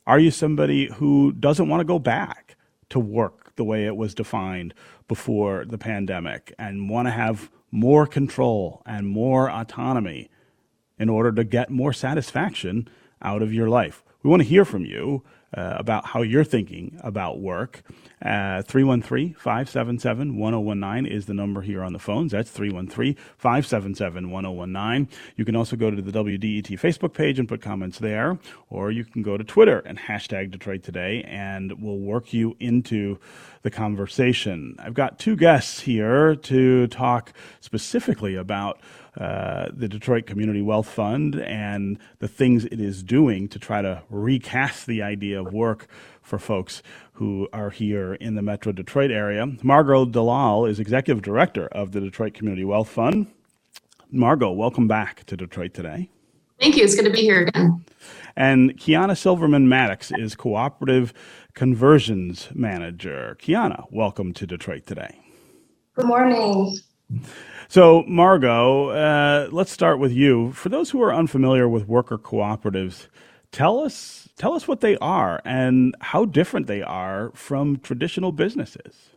[0.05, 2.57] Are you somebody who doesn't want to go back
[2.88, 4.75] to work the way it was defined
[5.07, 10.29] before the pandemic and want to have more control and more autonomy
[11.01, 12.89] in order to get more satisfaction
[13.21, 14.05] out of your life?
[14.23, 15.25] We want to hear from you
[15.57, 17.83] uh, about how you're thinking about work.
[18.23, 22.33] Uh, 313 577 1019 is the number here on the phones.
[22.33, 25.09] That's 313 577 1019.
[25.37, 29.05] You can also go to the WDET Facebook page and put comments there, or you
[29.05, 33.19] can go to Twitter and hashtag Detroit Today, and we'll work you into
[33.62, 34.77] the conversation.
[34.79, 38.81] I've got two guests here to talk specifically about
[39.18, 44.03] uh, the Detroit Community Wealth Fund and the things it is doing to try to
[44.09, 45.88] recast the idea of work
[46.23, 46.83] for folks
[47.14, 49.46] who are here in the Metro Detroit area.
[49.62, 53.27] Margot Dalal is Executive Director of the Detroit Community Wealth Fund.
[54.11, 56.09] Margot, welcome back to Detroit today.
[56.61, 56.85] Thank you.
[56.85, 57.85] It's good to be here again.
[58.37, 61.14] And Kiana Silverman Maddox is Cooperative
[61.55, 63.37] Conversions Manager.
[63.40, 65.18] Kiana, welcome to Detroit today.
[65.96, 66.77] Good morning.
[67.68, 70.53] So, Margot, uh, let's start with you.
[70.53, 73.09] For those who are unfamiliar with worker cooperatives,
[73.53, 79.11] tell us tell us what they are and how different they are from traditional businesses.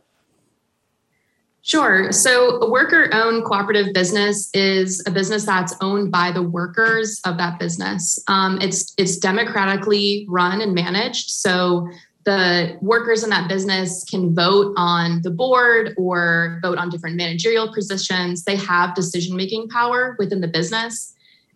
[1.66, 2.12] Sure.
[2.12, 7.38] So, a worker owned cooperative business is a business that's owned by the workers of
[7.38, 8.22] that business.
[8.28, 11.30] Um, it's it's democratically run and managed.
[11.30, 11.88] So,
[12.24, 17.72] the workers in that business can vote on the board or vote on different managerial
[17.72, 18.44] positions.
[18.44, 21.13] They have decision making power within the business.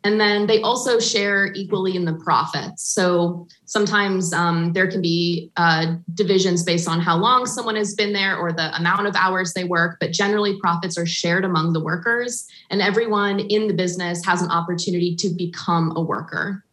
[0.09, 2.83] And then they also share equally in the profits.
[2.83, 8.15] So sometimes um, there can be uh, divisions based on how long someone has been
[8.15, 11.81] there or the amount of hours they work, but generally profits are shared among the
[11.81, 16.65] workers, and everyone in the business has an opportunity to become a worker.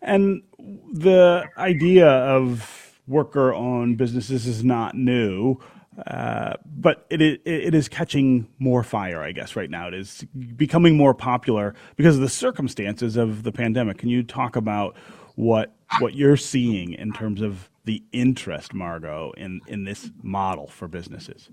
[0.00, 0.44] And
[0.92, 5.58] the idea of worker owned businesses is not new.
[5.96, 9.88] But it, it, it is catching more fire, I guess, right now.
[9.88, 10.24] It is
[10.56, 13.98] becoming more popular because of the circumstances of the pandemic.
[13.98, 14.96] Can you talk about
[15.34, 20.88] what what you're seeing in terms of the interest, Margot, in, in this model for
[20.88, 21.50] businesses?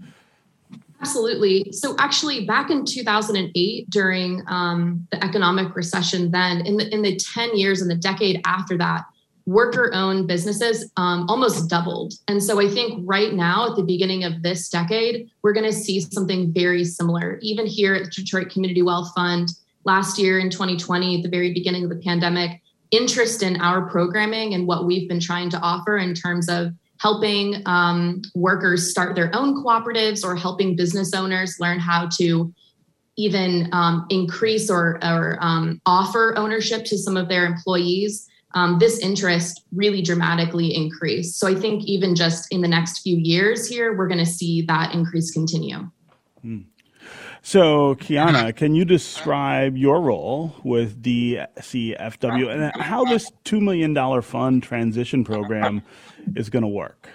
[1.02, 1.72] Absolutely.
[1.72, 7.16] So, actually, back in 2008, during um, the economic recession, then in the in the
[7.16, 9.06] 10 years and the decade after that,
[9.50, 12.14] worker owned businesses um, almost doubled.
[12.28, 15.74] And so I think right now, at the beginning of this decade, we're going to
[15.74, 17.40] see something very similar.
[17.42, 19.50] Even here at the Detroit Community Wealth Fund,
[19.86, 24.54] last year in 2020, at the very beginning of the pandemic, interest in our programming
[24.54, 29.36] and what we've been trying to offer in terms of helping um, workers start their
[29.36, 32.54] own cooperatives or helping business owners learn how to
[33.18, 39.00] even um, increase or, or um, offer ownership to some of their employees um, this
[39.00, 41.40] interest really dramatically increased.
[41.40, 44.64] So I think even just in the next few years here, we're going to see
[44.64, 45.90] that increase continue.
[46.44, 46.66] Mm.
[47.42, 54.62] So, Kiana, can you describe your role with DCFW and how this $2 million fund
[54.62, 55.82] transition program
[56.36, 57.08] is going to work?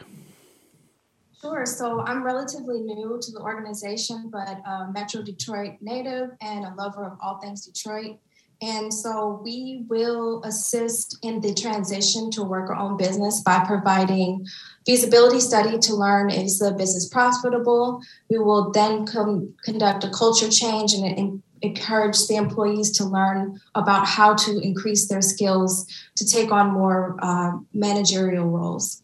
[1.40, 1.66] Sure.
[1.66, 7.04] So I'm relatively new to the organization, but a Metro Detroit native and a lover
[7.04, 8.16] of all things Detroit.
[8.64, 14.46] And so we will assist in the transition to worker owned business by providing
[14.86, 18.00] feasibility study to learn is the business profitable.
[18.30, 24.06] We will then com- conduct a culture change and, encourage the employees to learn about
[24.06, 29.02] how to increase their skills to take on more uh, managerial roles.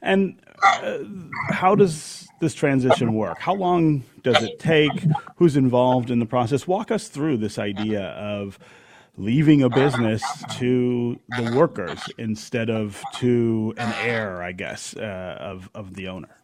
[0.00, 0.98] And uh,
[1.50, 3.38] how does this transition work?
[3.38, 4.92] How long does it take?
[5.36, 6.66] Who's involved in the process?
[6.66, 8.58] Walk us through this idea of
[9.16, 10.22] leaving a business
[10.58, 16.38] to the workers instead of to an heir, I guess, uh, of, of the owner.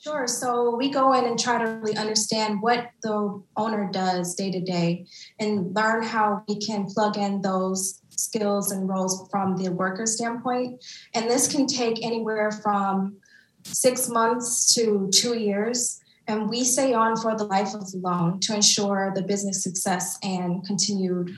[0.00, 0.28] Sure.
[0.28, 4.60] So we go in and try to really understand what the owner does day to
[4.60, 5.06] day
[5.40, 10.84] and learn how we can plug in those skills and roles from the worker standpoint.
[11.14, 13.16] And this can take anywhere from
[13.64, 16.00] six months to two years.
[16.26, 20.18] And we stay on for the life of the loan to ensure the business success
[20.22, 21.30] and continued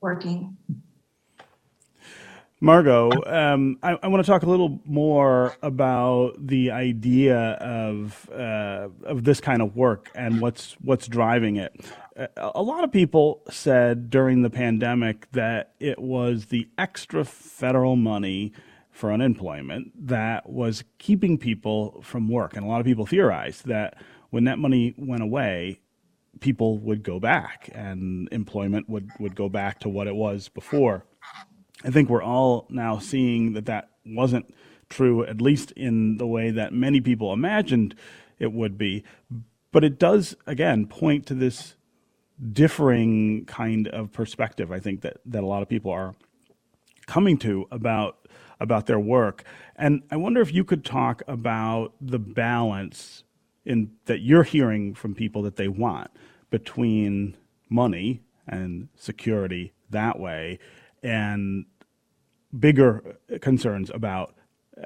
[0.00, 0.56] working.
[2.62, 8.88] Margot, um, I, I want to talk a little more about the idea of uh,
[9.04, 11.72] of this kind of work and what's what's driving it.
[12.36, 18.52] A lot of people said during the pandemic that it was the extra federal money
[18.90, 23.94] for unemployment that was keeping people from work, and a lot of people theorized that
[24.30, 25.80] when that money went away,
[26.40, 31.04] people would go back and employment would, would go back to what it was before.
[31.84, 34.52] I think we're all now seeing that that wasn't
[34.88, 37.94] true, at least in the way that many people imagined
[38.38, 39.04] it would be.
[39.72, 41.76] But it does, again, point to this
[42.52, 46.14] differing kind of perspective, I think, that, that a lot of people are
[47.06, 48.16] coming to about
[48.60, 49.42] about their work.
[49.76, 53.24] And I wonder if you could talk about the balance
[53.64, 56.10] in that you're hearing from people that they want
[56.50, 57.36] between
[57.70, 60.58] money and security that way
[61.02, 61.64] and
[62.58, 64.34] bigger concerns about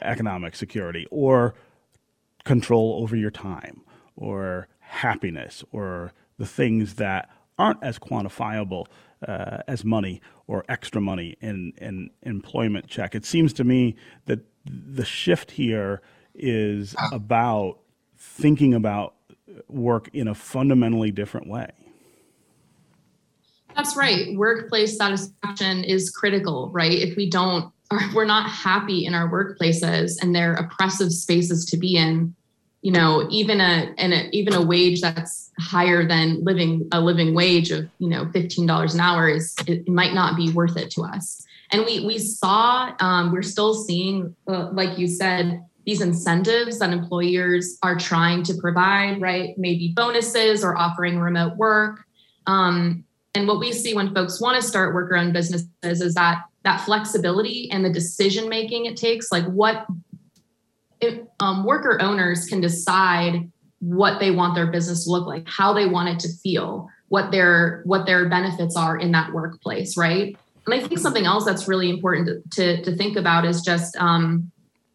[0.03, 1.55] economic security or
[2.45, 3.83] control over your time
[4.17, 7.29] or happiness or the things that
[7.59, 8.87] aren't as quantifiable
[9.27, 13.15] uh, as money or extra money in an employment check.
[13.15, 13.97] It seems to me
[14.27, 16.03] that the shift here
[16.35, 17.79] is about
[18.17, 19.15] thinking about
[19.69, 21.71] work in a fundamentally different way.
[23.77, 24.37] That's right.
[24.37, 26.93] Workplace satisfaction is critical, right?
[26.93, 31.77] If we don't, if we're not happy in our workplaces and they're oppressive spaces to
[31.77, 32.35] be in,
[32.85, 37.35] you know, even a and a, even a wage that's higher than living a living
[37.35, 40.91] wage of you know fifteen dollars an hour is it, might not be worth it
[40.91, 41.43] to us.
[41.71, 46.93] And we we saw um, we're still seeing, uh, like you said, these incentives that
[46.93, 49.57] employers are trying to provide, right?
[49.57, 52.05] Maybe bonuses or offering remote work.
[52.47, 53.05] Um,
[53.35, 56.83] and what we see when folks want to start worker owned businesses is that that
[56.83, 59.87] flexibility and the decision making it takes, like what
[61.41, 65.87] um, worker owners can decide what they want their business to look like, how they
[65.87, 70.37] want it to feel, what their what their benefits are in that workplace, right?
[70.67, 73.95] And I think something else that's really important to, to, to think about is just
[73.97, 74.51] um,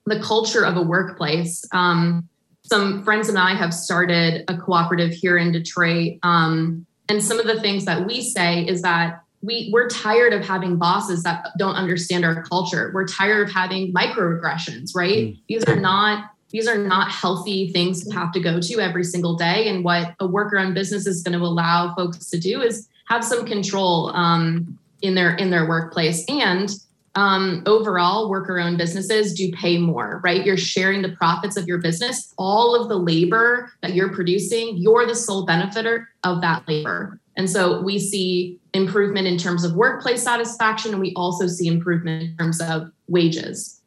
[0.05, 1.63] the culture of a workplace.
[1.71, 2.27] Um,
[2.63, 6.17] some friends and I have started a cooperative here in Detroit.
[6.23, 10.45] Um, and some of the things that we say is that we we're tired of
[10.45, 12.91] having bosses that don't understand our culture.
[12.93, 15.27] We're tired of having microaggressions, right?
[15.27, 15.39] Mm.
[15.47, 19.35] These are not these are not healthy things to have to go to every single
[19.35, 19.67] day.
[19.67, 23.45] And what a worker-owned business is going to allow folks to do is have some
[23.45, 26.71] control um, in their in their workplace and
[27.15, 31.79] um, overall worker owned businesses do pay more right you're sharing the profits of your
[31.79, 37.19] business all of the labor that you're producing you're the sole benefiter of that labor
[37.39, 42.21] and so we see improvement in terms of workplace satisfaction, and we also see improvement
[42.21, 43.79] in terms of wages.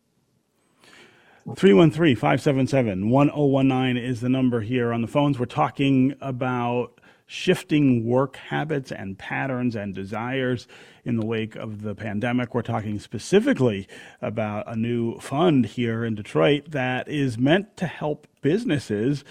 [1.55, 5.39] 313 577 1019 is the number here on the phones.
[5.39, 10.67] We're talking about shifting work habits and patterns and desires
[11.05, 12.55] in the wake of the pandemic.
[12.55, 13.87] We're talking specifically
[14.23, 19.25] about a new fund here in Detroit that is meant to help businesses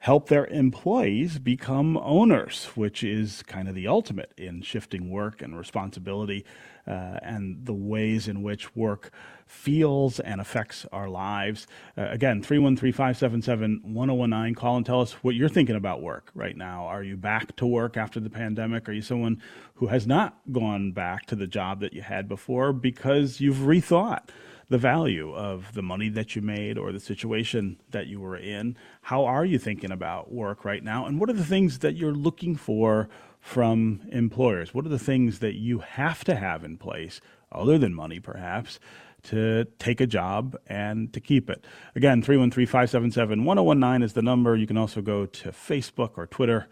[0.00, 5.58] help their employees become owners, which is kind of the ultimate in shifting work and
[5.58, 6.44] responsibility
[6.86, 9.10] uh, and the ways in which work
[9.46, 11.66] feels and affects our lives.
[11.96, 14.54] Uh, again, 313 577 1019.
[14.54, 16.86] Call and tell us what you're thinking about work right now.
[16.86, 18.88] Are you back to work after the pandemic?
[18.88, 19.42] Are you someone
[19.74, 24.28] who has not gone back to the job that you had before because you've rethought?
[24.68, 28.76] The value of the money that you made or the situation that you were in.
[29.02, 31.06] How are you thinking about work right now?
[31.06, 33.08] And what are the things that you're looking for
[33.40, 34.74] from employers?
[34.74, 37.20] What are the things that you have to have in place,
[37.52, 38.80] other than money perhaps,
[39.24, 41.64] to take a job and to keep it?
[41.94, 44.56] Again, 313 577 1019 is the number.
[44.56, 46.66] You can also go to Facebook or Twitter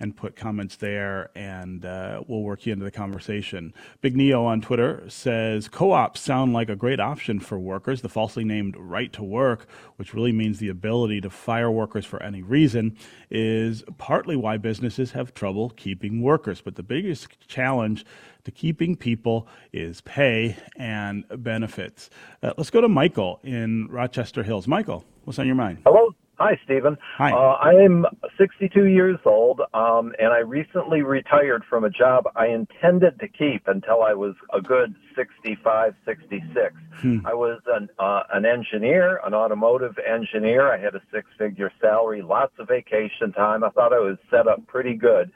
[0.00, 3.74] and put comments there, and uh, we'll work you into the conversation.
[4.00, 8.00] Big Neo on Twitter says co ops sound like a great option for workers.
[8.00, 12.22] The falsely named right to work, which really means the ability to fire workers for
[12.22, 12.96] any reason,
[13.30, 16.62] is partly why businesses have trouble keeping workers.
[16.62, 18.06] But the biggest challenge
[18.44, 22.08] to keeping people is pay and benefits.
[22.42, 24.66] Uh, let's go to Michael in Rochester Hills.
[24.66, 25.78] Michael, what's on your mind?
[25.84, 26.14] Hello.
[26.40, 26.96] Hi, Stephen.
[27.18, 27.32] Hi.
[27.32, 28.06] Uh, I'm
[28.38, 33.68] 62 years old, um, and I recently retired from a job I intended to keep
[33.68, 36.74] until I was a good 65, 66.
[37.02, 37.18] Hmm.
[37.26, 40.72] I was an, uh, an engineer, an automotive engineer.
[40.72, 43.62] I had a six-figure salary, lots of vacation time.
[43.62, 45.30] I thought I was set up pretty good,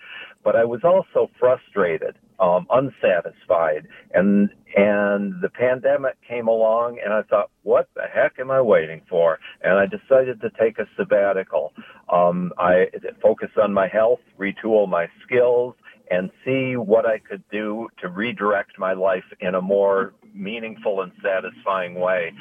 [0.45, 7.23] but I was also frustrated, um, unsatisfied, and and the pandemic came along, and I
[7.23, 9.39] thought, what the heck am I waiting for?
[9.63, 11.73] And I decided to take a sabbatical.
[12.13, 12.87] Um, I
[13.23, 15.75] focus on my health, retool my skills,
[16.11, 21.13] and see what I could do to redirect my life in a more meaningful and
[21.23, 22.33] satisfying way.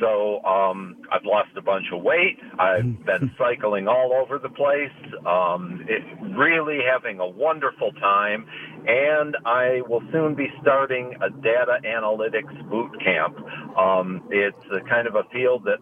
[0.00, 2.38] So um, I've lost a bunch of weight.
[2.58, 4.90] I've been cycling all over the place,
[5.24, 6.02] um, it,
[6.36, 8.46] really having a wonderful time,
[8.86, 13.38] and I will soon be starting a data analytics boot camp.
[13.78, 15.78] Um, it's a kind of a field that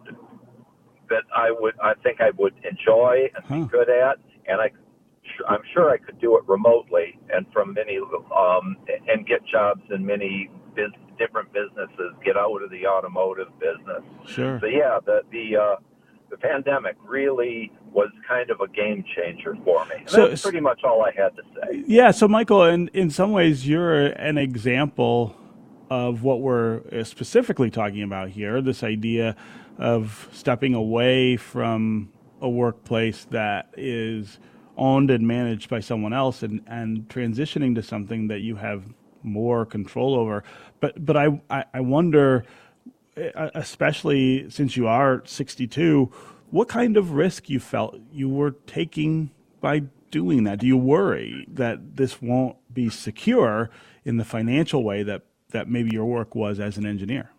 [1.09, 4.17] that I would I think I would enjoy and be good at,
[4.47, 4.71] and I
[5.47, 8.77] I'm sure I could do it remotely and from many um,
[9.07, 12.13] and get jobs in many biz, different businesses.
[12.23, 14.03] Get out of the automotive business.
[14.27, 14.59] Sure.
[14.59, 15.75] So yeah, the the uh,
[16.29, 19.95] the pandemic really was kind of a game changer for me.
[19.99, 21.83] And So- that's pretty much all I had to say.
[21.87, 25.35] Yeah, so Michael, in, in some ways, you're an example
[25.89, 29.35] of what we're uh, specifically talking about here this idea
[29.77, 32.11] of stepping away from
[32.41, 34.39] a workplace that is
[34.77, 38.83] owned and managed by someone else and, and transitioning to something that you have
[39.23, 40.43] more control over.
[40.79, 42.45] But, but I, I, I wonder,
[43.17, 46.11] uh, especially since you are 62,
[46.51, 50.59] what kind of risk you felt you were taking by doing that?
[50.59, 53.69] Do you worry that this won't be secure
[54.03, 57.31] in the financial way that, that maybe your work was as an engineer?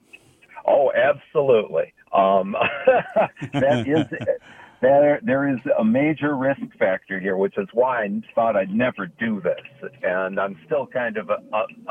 [0.66, 1.93] Oh, absolutely.
[2.12, 2.57] Um,
[3.53, 4.07] that is
[4.81, 5.20] there.
[5.22, 9.41] There is a major risk factor here, which is why I thought I'd never do
[9.41, 11.37] this, and I'm still kind of uh,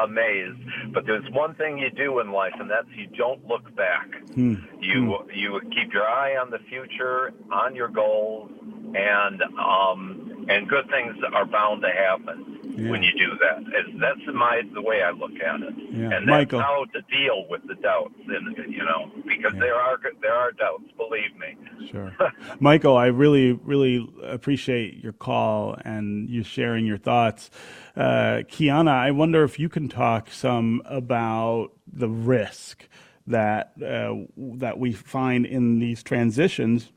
[0.04, 0.60] amazed.
[0.94, 4.08] But there's one thing you do in life, and that's you don't look back.
[4.34, 4.56] Hmm.
[4.80, 8.50] You you keep your eye on the future, on your goals,
[8.96, 12.92] and um, and good things are bound to happen Yeah.
[12.92, 13.64] when you do that.
[13.74, 16.12] It's, that's my the way I look at it, Yeah.
[16.16, 16.60] and that's Michael.
[16.62, 18.14] how to deal with the doubts.
[18.28, 20.84] And you know, because there are there are doubts.
[20.98, 21.45] Believe me.
[21.92, 22.16] Sure.
[22.60, 27.50] Michael, I really, really appreciate your call and you sharing your thoughts.
[27.96, 32.88] Uh, Kiana, I wonder if you can talk some about the risk
[33.28, 36.92] that uh, that we find in these transitions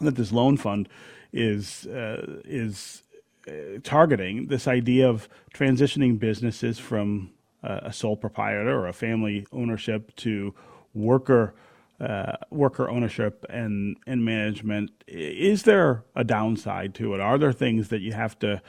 [0.00, 0.88] that this loan fund
[1.32, 3.02] is uh, is
[3.48, 4.46] uh, targeting.
[4.48, 7.30] This idea of transitioning businesses from
[7.62, 10.54] uh, a sole proprietor or a family ownership to
[10.94, 11.54] worker
[12.00, 14.90] uh, worker ownership and and management.
[15.06, 17.20] Is there a downside to it?
[17.20, 18.62] Are there things that you have to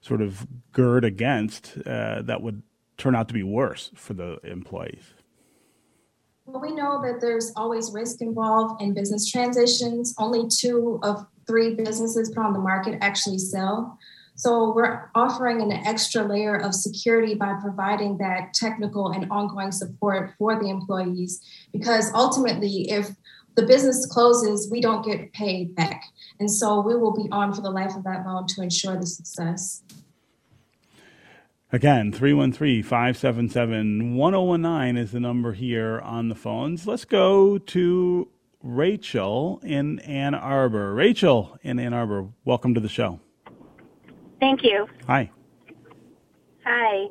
[0.00, 2.62] sort of gird against uh, that would
[2.98, 5.14] turn out to be worse for the employees?
[6.46, 10.14] Well, we know that there's always risk involved in business transitions.
[10.18, 13.98] Only two of three businesses put on the market actually sell.
[14.36, 20.34] So we're offering an extra layer of security by providing that technical and ongoing support
[20.38, 21.40] for the employees.
[21.72, 23.10] Because ultimately, if
[23.54, 26.04] the business closes, we don't get paid back.
[26.40, 29.06] And so we will be on for the life of that loan to ensure the
[29.06, 29.82] success.
[31.72, 36.86] Again, 313 577 1019 is the number here on the phones.
[36.86, 38.28] Let's go to
[38.62, 40.94] Rachel in Ann Arbor.
[40.94, 43.20] Rachel in Ann Arbor, welcome to the show.
[44.40, 44.86] Thank you.
[45.06, 45.30] Hi.
[46.64, 47.06] Hi.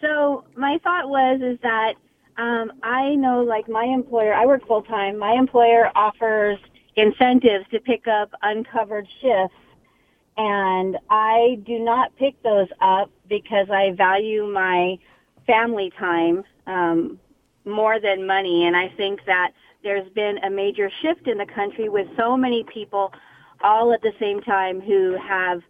[0.00, 1.94] So my thought was is that
[2.36, 5.18] um, I know like my employer, I work full time.
[5.18, 6.58] My employer offers
[6.96, 9.56] incentives to pick up uncovered shifts,
[10.36, 14.96] and I do not pick those up because I value my
[15.46, 17.18] family time um,
[17.64, 21.88] more than money, and I think that there's been a major shift in the country
[21.88, 23.12] with so many people
[23.62, 25.62] all at the same time who have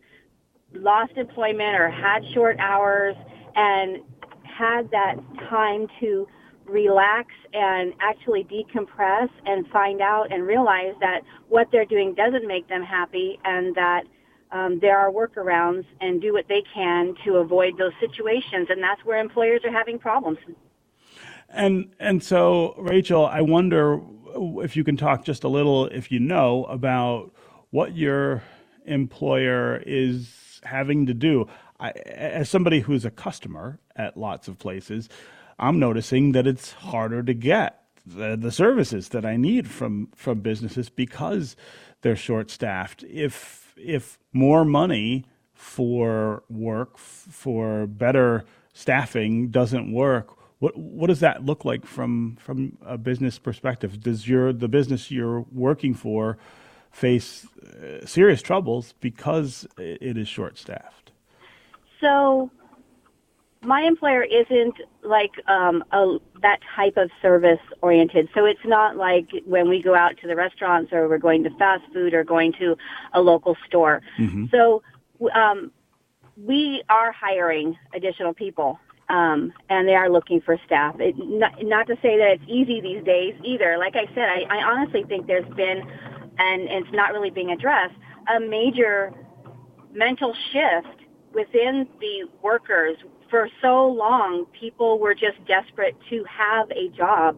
[0.81, 3.17] lost employment or had short hours
[3.55, 3.99] and
[4.45, 5.17] had that
[5.49, 6.27] time to
[6.65, 12.69] relax and actually decompress and find out and realize that what they're doing doesn't make
[12.69, 14.03] them happy and that
[14.53, 18.69] um, there are workarounds and do what they can to avoid those situations.
[18.71, 20.39] And that's where employers are having problems.
[21.49, 24.01] And and so, Rachel, I wonder
[24.63, 27.33] if you can talk just a little, if you know, about
[27.71, 28.43] what your
[28.85, 30.29] employer is
[30.67, 31.49] having to do.
[31.81, 35.09] I, as somebody who's a customer at lots of places,
[35.59, 40.41] I'm noticing that it's harder to get the, the services that I need from from
[40.41, 41.57] businesses because
[42.03, 43.05] they're short staffed.
[43.05, 51.45] If if more money for work for better staffing doesn't work, what what does that
[51.45, 54.01] look like from from a business perspective?
[54.01, 56.39] Does your the business you're working for
[56.97, 61.13] face uh, serious troubles because it is short staffed?
[62.01, 62.51] So
[63.63, 68.29] my employer isn't like um, a, that type of service oriented.
[68.35, 71.51] So it's not like when we go out to the restaurants or we're going to
[71.59, 72.77] fast food or going to
[73.13, 74.01] a local store.
[74.19, 74.47] Mm-hmm.
[74.51, 74.83] So
[75.35, 75.73] um,
[76.37, 78.79] we are hiring additional people.
[79.09, 80.97] Um, and they are looking for staff.
[80.99, 83.79] It, not, not to say that it's easy these days either.
[83.79, 85.83] Like I said, I, I honestly think there's been,
[86.39, 87.95] and, it's not really being addressed,
[88.35, 89.13] a major
[89.93, 91.01] mental shift
[91.33, 92.97] within the workers
[93.31, 97.37] for so long, people were just desperate to have a job,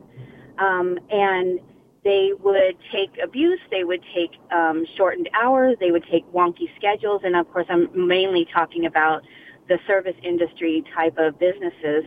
[0.58, 1.60] um, and
[2.04, 3.60] they would take abuse.
[3.70, 5.76] They would take um, shortened hours.
[5.80, 9.22] They would take wonky schedules, and of course, I'm mainly talking about
[9.68, 12.04] the service industry type of businesses.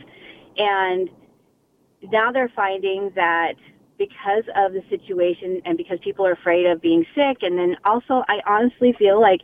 [0.58, 1.10] And
[2.12, 3.54] now they're finding that
[4.02, 8.24] because of the situation and because people are afraid of being sick, and then also,
[8.28, 9.41] I honestly feel like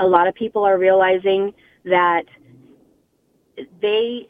[0.00, 1.52] a lot of people are realizing
[1.84, 2.24] that
[3.80, 4.28] they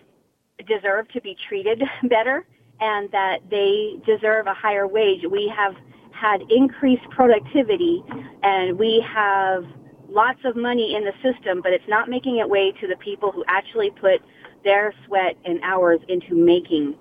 [0.68, 2.46] deserve to be treated better
[2.80, 5.20] and that they deserve a higher wage.
[5.30, 5.74] We have
[6.12, 8.02] had increased productivity
[8.42, 9.64] and we have
[10.10, 13.32] lots of money in the system, but it's not making it way to the people
[13.32, 14.20] who actually put
[14.62, 16.96] their sweat and hours into making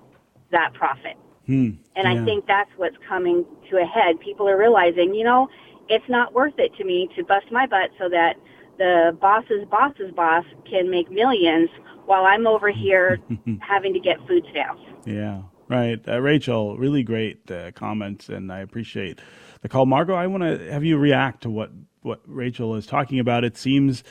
[0.50, 1.19] that profit.
[1.50, 1.70] Hmm.
[1.96, 2.12] And yeah.
[2.12, 4.20] I think that's what's coming to a head.
[4.20, 5.48] People are realizing, you know,
[5.88, 8.34] it's not worth it to me to bust my butt so that
[8.78, 11.68] the boss's boss's boss can make millions
[12.06, 13.18] while I'm over here
[13.62, 14.80] having to get food stamps.
[15.04, 16.00] Yeah, right.
[16.06, 19.20] Uh, Rachel, really great uh, comments, and I appreciate
[19.62, 19.86] the call.
[19.86, 21.72] Margot, I want to have you react to what,
[22.02, 23.42] what Rachel is talking about.
[23.42, 24.04] It seems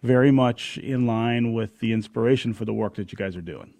[0.00, 3.74] very much in line with the inspiration for the work that you guys are doing.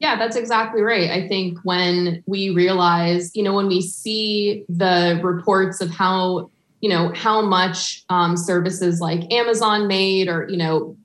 [0.00, 1.10] Yeah, that's exactly right.
[1.10, 6.88] I think when we realize, you know, when we see the reports of how you
[6.88, 10.96] know how much um, services like amazon made or you know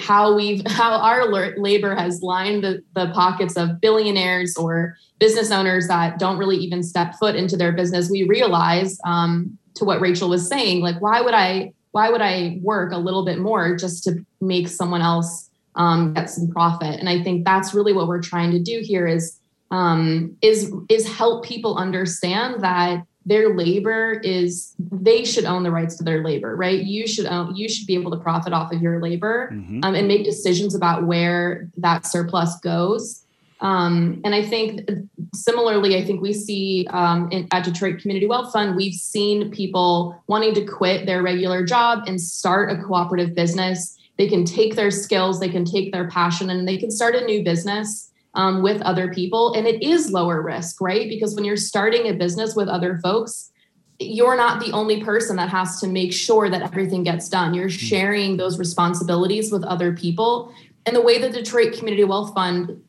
[0.00, 1.26] how we've how our
[1.56, 6.82] labor has lined the, the pockets of billionaires or business owners that don't really even
[6.82, 11.20] step foot into their business we realize um, to what rachel was saying like why
[11.20, 15.48] would i why would i work a little bit more just to make someone else
[15.74, 16.98] um, get some profit.
[17.00, 19.38] And i think that's really what we're trying to do here is
[19.70, 25.96] um, is is help people understand that their labor is they should own the rights
[25.96, 26.82] to their labor right?
[26.82, 29.80] You should own you should be able to profit off of your labor mm-hmm.
[29.82, 33.20] um, and make decisions about where that surplus goes.
[33.60, 34.90] Um, and i think
[35.32, 40.20] similarly i think we see um, in, at detroit community wealth fund we've seen people
[40.26, 44.90] wanting to quit their regular job and start a cooperative business they can take their
[44.90, 48.80] skills they can take their passion and they can start a new business um, with
[48.82, 49.52] other people.
[49.54, 51.08] And it is lower risk, right?
[51.08, 53.50] Because when you're starting a business with other folks,
[53.98, 57.54] you're not the only person that has to make sure that everything gets done.
[57.54, 57.70] You're hmm.
[57.70, 60.52] sharing those responsibilities with other people.
[60.86, 62.82] And the way the Detroit Community Wealth Fund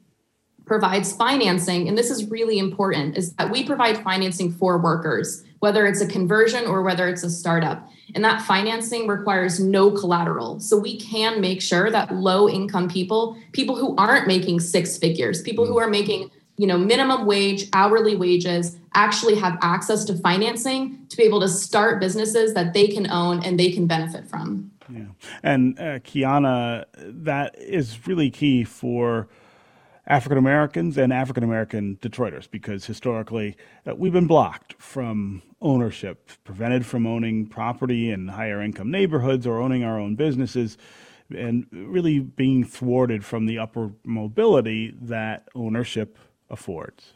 [0.65, 5.85] provides financing, and this is really important, is that we provide financing for workers, whether
[5.85, 7.89] it's a conversion or whether it's a startup.
[8.15, 10.59] And that financing requires no collateral.
[10.59, 15.41] So we can make sure that low income people, people who aren't making six figures,
[15.41, 20.99] people who are making you know minimum wage hourly wages actually have access to financing
[21.07, 24.69] to be able to start businesses that they can own and they can benefit from
[24.87, 25.05] yeah
[25.41, 29.27] and uh, kiana that is really key for
[30.07, 33.55] African Americans and African American Detroiters because historically
[33.87, 39.59] uh, we've been blocked from ownership, prevented from owning property in higher income neighborhoods or
[39.59, 40.77] owning our own businesses,
[41.35, 47.13] and really being thwarted from the upper mobility that ownership affords.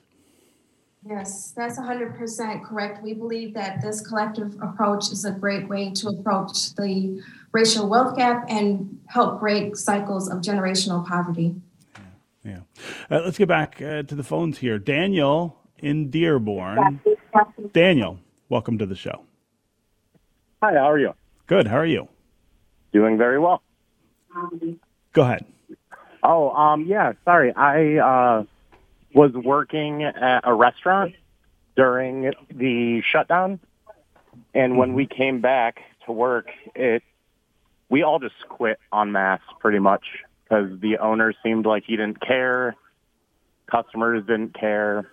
[1.07, 3.03] Yes, that's 100% correct.
[3.03, 7.21] We believe that this collective approach is a great way to approach the
[7.51, 11.55] racial wealth gap and help break cycles of generational poverty.
[12.43, 12.59] Yeah.
[13.09, 14.79] Uh, let's get back uh, to the phones here.
[14.79, 16.99] Daniel in Dearborn.
[17.71, 18.19] Daniel,
[18.49, 19.23] welcome to the show.
[20.61, 21.13] Hi, how are you?
[21.47, 21.67] Good.
[21.67, 22.07] How are you?
[22.93, 23.61] Doing very well.
[25.13, 25.45] Go ahead.
[26.23, 27.13] Oh, um, yeah.
[27.25, 28.43] Sorry, I uh,
[29.13, 31.15] was working at a restaurant
[31.75, 33.59] during the shutdown,
[34.53, 37.03] and when we came back to work, it
[37.89, 40.03] we all just quit en masse, pretty much
[40.43, 42.75] because the owner seemed like he didn't care,
[43.69, 45.09] customers didn't care,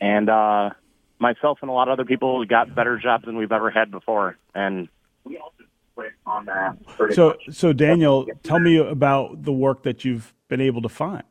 [0.00, 0.70] and uh,
[1.18, 4.36] myself and a lot of other people got better jobs than we've ever had before.
[4.54, 4.88] And
[5.24, 6.76] we all just quit on that.
[7.14, 11.22] So, so Daniel, tell me about the work that you've been able to find.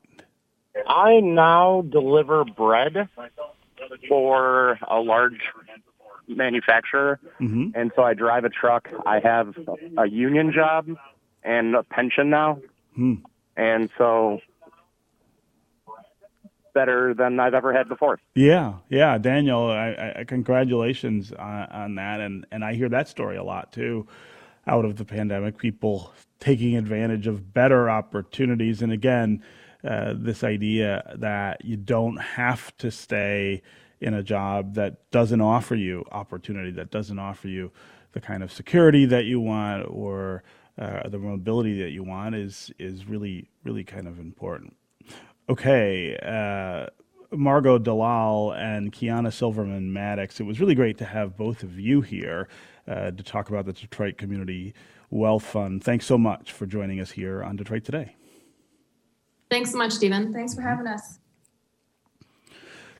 [0.86, 3.08] I now deliver bread
[4.08, 5.40] for a large
[6.28, 7.70] manufacturer, mm-hmm.
[7.74, 8.88] and so I drive a truck.
[9.06, 9.54] I have
[9.96, 10.88] a union job
[11.42, 12.60] and a pension now,
[12.94, 13.14] hmm.
[13.56, 14.40] and so
[16.74, 18.18] better than I've ever had before.
[18.34, 23.36] Yeah, yeah, Daniel, I, I, congratulations on, on that, and and I hear that story
[23.36, 24.06] a lot too.
[24.66, 29.42] Out of the pandemic, people taking advantage of better opportunities, and again,
[29.82, 33.62] uh, this idea that you don't have to stay
[34.00, 37.72] in a job that doesn't offer you opportunity, that doesn't offer you
[38.12, 40.42] the kind of security that you want or
[40.78, 44.74] uh, the mobility that you want is is really really kind of important.
[45.48, 46.86] Okay, uh,
[47.34, 50.40] Margot Dalal and Kiana Silverman Maddox.
[50.40, 52.48] It was really great to have both of you here
[52.86, 54.74] uh, to talk about the Detroit Community
[55.10, 55.82] Wealth Fund.
[55.82, 58.14] Thanks so much for joining us here on Detroit Today.
[59.50, 60.34] Thanks so much, Stephen.
[60.34, 61.18] Thanks for having us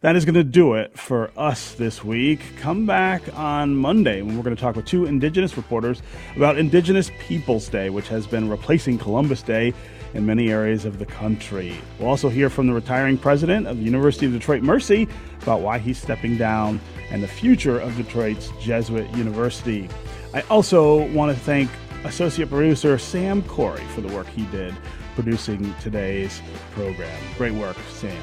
[0.01, 2.41] that is going to do it for us this week.
[2.59, 6.03] Come back on Monday when we're going to talk with two Indigenous reporters
[6.37, 9.75] about Indigenous Peoples Day, which has been replacing Columbus Day
[10.15, 11.77] in many areas of the country.
[11.99, 15.09] We'll also hear from the retiring president of the University of Detroit Mercy
[15.43, 16.81] about why he's stepping down
[17.11, 19.89] and the future of Detroit's Jesuit University.
[20.35, 21.71] I also want to thank
[22.05, 24.75] associate producer Sam Corey for the work he did
[25.15, 26.41] producing today's
[26.73, 27.21] program.
[27.37, 28.17] Great work, Sam.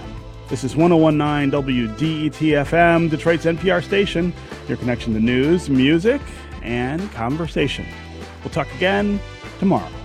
[0.48, 4.32] This is 1019 WDET FM, Detroit's NPR station,
[4.68, 6.22] your connection to news, music,
[6.62, 7.86] and conversation.
[8.44, 9.20] We'll talk again
[9.60, 10.05] tomorrow.